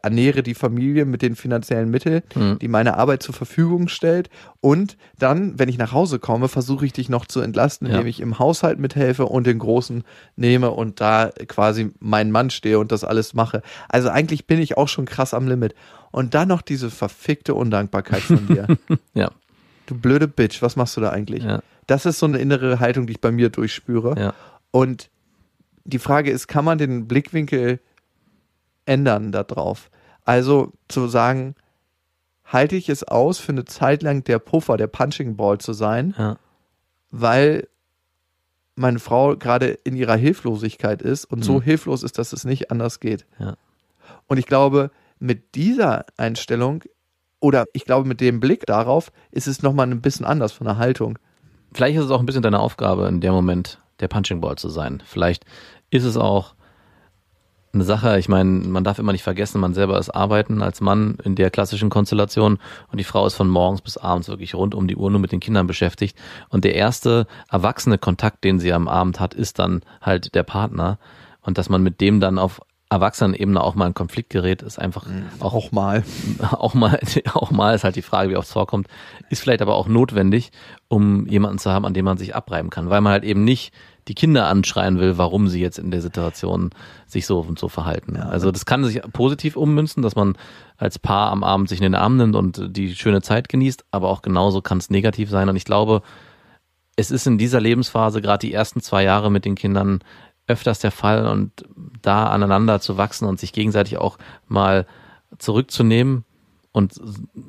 [0.03, 2.59] ernähre die Familie mit den finanziellen Mitteln, Mhm.
[2.59, 4.29] die meine Arbeit zur Verfügung stellt.
[4.61, 7.95] Und dann, wenn ich nach Hause komme, versuche ich dich noch zu entlasten, Ja.
[7.95, 10.05] indem ich im Haushalt mithelfe und den Großen
[10.37, 13.63] nehme und da quasi mein Mann stehe und das alles mache.
[13.89, 15.75] Also eigentlich bin ich auch schon krass am Limit.
[16.11, 18.67] Und dann noch diese verfickte Undankbarkeit von dir.
[19.15, 19.31] Ja,
[19.87, 21.45] du blöde Bitch, was machst du da eigentlich?
[21.45, 24.15] ja, Das ist so eine innere Haltung, die ich bei mir durchspüre.
[24.19, 24.35] ja.
[24.71, 25.11] Und
[25.85, 27.81] die Frage ist, kann man den Blickwinkel
[28.89, 29.91] ändern darauf?
[30.25, 31.55] Also zu sagen,
[32.45, 36.15] halte ich es aus, für eine Zeit lang der Puffer, der Punching Ball zu sein,
[36.19, 36.37] ja.
[37.11, 37.69] weil
[38.75, 41.63] meine Frau gerade in ihrer Hilflosigkeit ist und so Mhm.
[41.63, 43.27] hilflos ist, dass es nicht anders geht.
[43.39, 43.57] Ja.
[44.29, 46.85] Und ich glaube, mit dieser Einstellung
[47.41, 50.77] oder ich glaube, mit dem Blick darauf ist es nochmal ein bisschen anders von der
[50.77, 51.19] Haltung.
[51.73, 54.69] Vielleicht ist es auch ein bisschen deine Aufgabe, in dem Moment der Punching Ball zu
[54.69, 55.03] sein.
[55.05, 55.45] Vielleicht
[55.91, 56.55] ist es auch
[57.79, 61.17] eine Sache, ich meine, man darf immer nicht vergessen, man selber ist arbeiten als Mann
[61.23, 62.59] in der klassischen Konstellation
[62.91, 65.33] und die Frau ist von morgens bis abends wirklich rund um die Uhr nur mit
[65.33, 66.19] den Kindern beschäftigt.
[66.49, 70.99] Und der erste erwachsene Kontakt, den sie am Abend hat, ist dann halt der Partner.
[71.41, 72.61] Und dass man mit dem dann auf
[72.91, 75.07] Erwachsenenebene auch mal in Konflikt gerät, ist einfach
[75.41, 76.05] auch Auch mal.
[76.51, 76.99] auch mal,
[77.35, 78.89] auch mal ist halt die Frage, wie oft es vorkommt,
[79.31, 80.51] ist vielleicht aber auch notwendig,
[80.89, 83.73] um jemanden zu haben, an dem man sich abreiben kann, weil man halt eben nicht
[84.09, 86.71] die Kinder anschreien will, warum sie jetzt in der Situation
[87.07, 88.17] sich so und so verhalten.
[88.17, 90.37] also das kann sich positiv ummünzen, dass man
[90.77, 94.09] als Paar am Abend sich in den Arm nimmt und die schöne Zeit genießt, aber
[94.09, 95.49] auch genauso kann es negativ sein.
[95.49, 96.03] Und ich glaube,
[96.97, 100.01] es ist in dieser Lebensphase, gerade die ersten zwei Jahre mit den Kindern,
[100.47, 101.53] öfters der Fall und
[102.01, 104.87] da aneinander zu wachsen und sich gegenseitig auch mal
[105.37, 106.25] zurückzunehmen
[106.73, 106.99] und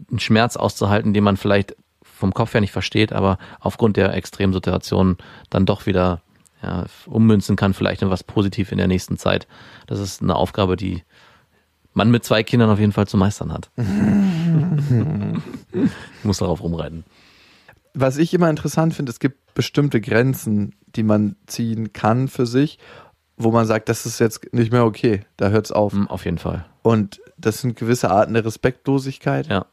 [0.09, 4.51] einen Schmerz auszuhalten, den man vielleicht vom Kopf her nicht versteht, aber aufgrund der extremen
[4.51, 5.17] Situation
[5.49, 6.21] dann doch wieder
[6.61, 9.47] ja, ummünzen kann, vielleicht in was positiv in der nächsten Zeit.
[9.87, 11.03] Das ist eine Aufgabe, die
[11.93, 13.71] man mit zwei Kindern auf jeden Fall zu meistern hat.
[16.23, 17.03] Muss darauf rumreiten.
[17.93, 22.77] Was ich immer interessant finde, es gibt bestimmte Grenzen, die man ziehen kann für sich,
[23.37, 25.93] wo man sagt, das ist jetzt nicht mehr okay, da hört es auf.
[25.93, 26.65] Hm, Auf jeden Fall.
[26.81, 29.47] Und das sind gewisse Arten der Respektlosigkeit.
[29.47, 29.65] Ja.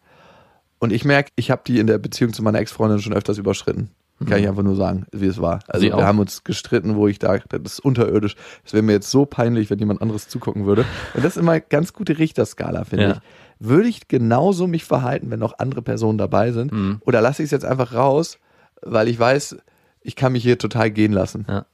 [0.78, 3.90] Und ich merke, ich habe die in der Beziehung zu meiner Ex-Freundin schon öfters überschritten.
[4.24, 5.58] Kann ich einfach nur sagen, wie es war.
[5.68, 6.02] Also Sie wir auch?
[6.02, 8.34] haben uns gestritten, wo ich dachte, das ist unterirdisch.
[8.64, 10.86] Es wäre mir jetzt so peinlich, wenn jemand anderes zugucken würde.
[11.14, 13.12] Und das ist immer eine ganz gute Richterskala, finde Ja.
[13.12, 13.18] ich.
[13.58, 16.72] Würde ich genauso mich verhalten, wenn noch andere Personen dabei sind?
[16.72, 17.00] Mhm.
[17.04, 18.38] Oder lasse ich es jetzt einfach raus,
[18.82, 19.56] weil ich weiß,
[20.00, 21.44] ich kann mich hier total gehen lassen.
[21.48, 21.66] Ja.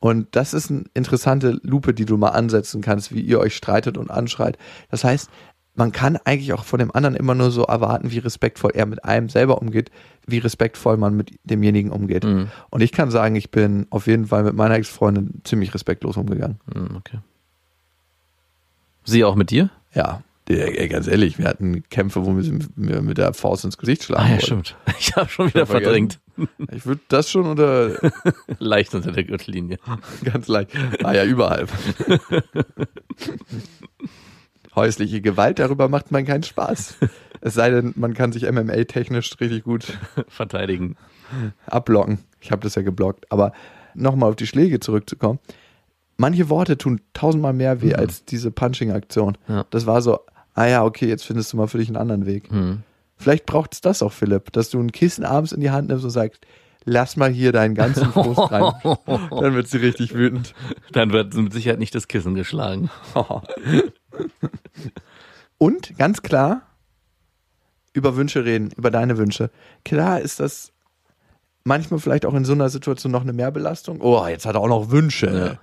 [0.00, 3.98] Und das ist eine interessante Lupe, die du mal ansetzen kannst, wie ihr euch streitet
[3.98, 4.56] und anschreit.
[4.90, 5.28] Das heißt,
[5.74, 9.04] man kann eigentlich auch von dem anderen immer nur so erwarten, wie respektvoll er mit
[9.04, 9.90] einem selber umgeht,
[10.26, 12.24] wie respektvoll man mit demjenigen umgeht.
[12.24, 12.48] Mhm.
[12.70, 16.58] Und ich kann sagen, ich bin auf jeden Fall mit meiner Ex-Freundin ziemlich respektlos umgegangen.
[16.74, 17.18] Hm, Okay.
[19.04, 19.70] Sie auch mit dir?
[19.94, 24.22] Ja, ey, ganz ehrlich, wir hatten Kämpfe, wo wir mit der Faust ins Gesicht schlagen
[24.22, 24.44] Ah ja, wollten.
[24.46, 24.76] stimmt.
[24.98, 26.20] Ich habe schon wieder verdrängt.
[26.72, 27.92] Ich würde das schon unter
[28.58, 29.78] Leicht unter der Gürtellinie.
[30.24, 30.70] Ganz leicht.
[31.02, 31.66] Ah ja, überall.
[34.74, 36.96] Häusliche Gewalt, darüber macht man keinen Spaß.
[37.42, 39.98] Es sei denn, man kann sich MMA-technisch richtig gut
[40.28, 40.96] Verteidigen.
[41.64, 42.18] ablocken.
[42.38, 43.32] Ich habe das ja geblockt.
[43.32, 43.52] Aber
[43.94, 45.38] nochmal auf die Schläge zurückzukommen.
[46.18, 49.38] Manche Worte tun tausendmal mehr weh als diese Punching-Aktion.
[49.48, 49.64] Ja.
[49.70, 50.20] Das war so,
[50.52, 52.50] ah ja, okay, jetzt findest du mal für dich einen anderen Weg.
[52.50, 52.82] Hm.
[53.16, 56.04] Vielleicht braucht es das auch, Philipp, dass du ein Kissen abends in die Hand nimmst
[56.04, 56.44] und sagst,
[56.84, 58.72] lass mal hier deinen ganzen Frust rein.
[59.30, 60.52] Dann wird sie richtig wütend.
[60.92, 62.90] Dann wird mit Sicherheit nicht das Kissen geschlagen.
[65.62, 66.62] Und ganz klar,
[67.92, 69.50] über Wünsche reden, über deine Wünsche.
[69.84, 70.72] Klar ist das
[71.64, 74.00] manchmal vielleicht auch in so einer Situation noch eine Mehrbelastung.
[74.00, 75.26] Oh, jetzt hat er auch noch Wünsche.
[75.26, 75.58] Ja.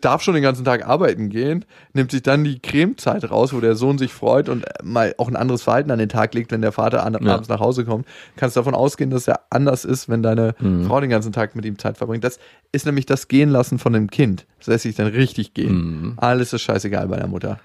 [0.00, 3.74] Darf schon den ganzen Tag arbeiten gehen, nimmt sich dann die Cremezeit raus, wo der
[3.76, 6.72] Sohn sich freut und mal auch ein anderes Verhalten an den Tag legt, wenn der
[6.72, 7.34] Vater an, Ja.
[7.34, 8.06] abends nach Hause kommt.
[8.36, 10.86] Kannst davon ausgehen, dass er anders ist, wenn deine Mhm.
[10.86, 12.24] Frau den ganzen Tag mit ihm Zeit verbringt.
[12.24, 12.38] Das
[12.72, 14.46] ist nämlich das Gehen lassen von dem Kind.
[14.60, 15.74] Das lässt sich dann richtig gehen.
[15.74, 16.14] Mhm.
[16.16, 17.60] Alles ist scheißegal bei der Mutter.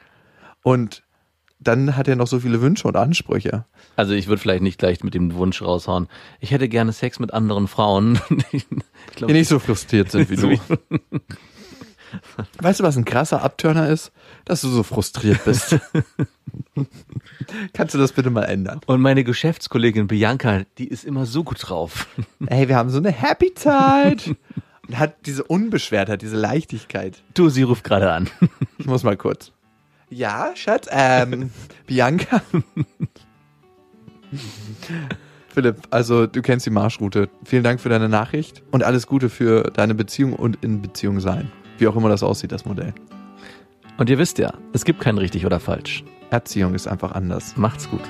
[0.61, 1.03] Und
[1.67, 3.65] dann hat er noch so viele Wünsche und Ansprüche.
[3.95, 6.07] Also ich würde vielleicht nicht gleich mit dem Wunsch raushauen.
[6.39, 8.19] Ich hätte gerne Sex mit anderen Frauen.
[9.15, 10.59] glaub, Die nicht so frustriert sind wie du.
[12.61, 14.11] Weißt du, was ein krasser Abturner ist?
[14.45, 15.77] Dass du so frustriert bist.
[17.73, 18.79] Kannst du das bitte mal ändern?
[18.85, 22.07] Und meine Geschäftskollegin Bianca, die ist immer so gut drauf.
[22.45, 24.35] Ey, wir haben so eine Happy Zeit.
[24.87, 27.21] Und hat diese Unbeschwertheit, diese Leichtigkeit.
[27.33, 28.29] Du, sie ruft gerade an.
[28.77, 29.51] Ich muss mal kurz.
[30.09, 31.51] Ja, Schatz, ähm,
[31.87, 32.41] Bianca.
[35.49, 37.29] Philipp, also du kennst die Marschroute.
[37.43, 41.51] Vielen Dank für deine Nachricht und alles Gute für deine Beziehung und in Beziehung sein.
[41.77, 42.93] Wie auch immer das aussieht, das Modell.
[43.97, 46.03] Und ihr wisst ja, es gibt kein richtig oder falsch.
[46.29, 47.55] Erziehung ist einfach anders.
[47.55, 48.01] Macht's gut.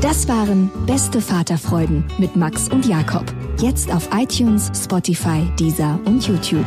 [0.00, 3.24] Das waren Beste Vaterfreuden mit Max und Jakob.
[3.58, 6.66] Jetzt auf iTunes, Spotify, Deezer und YouTube.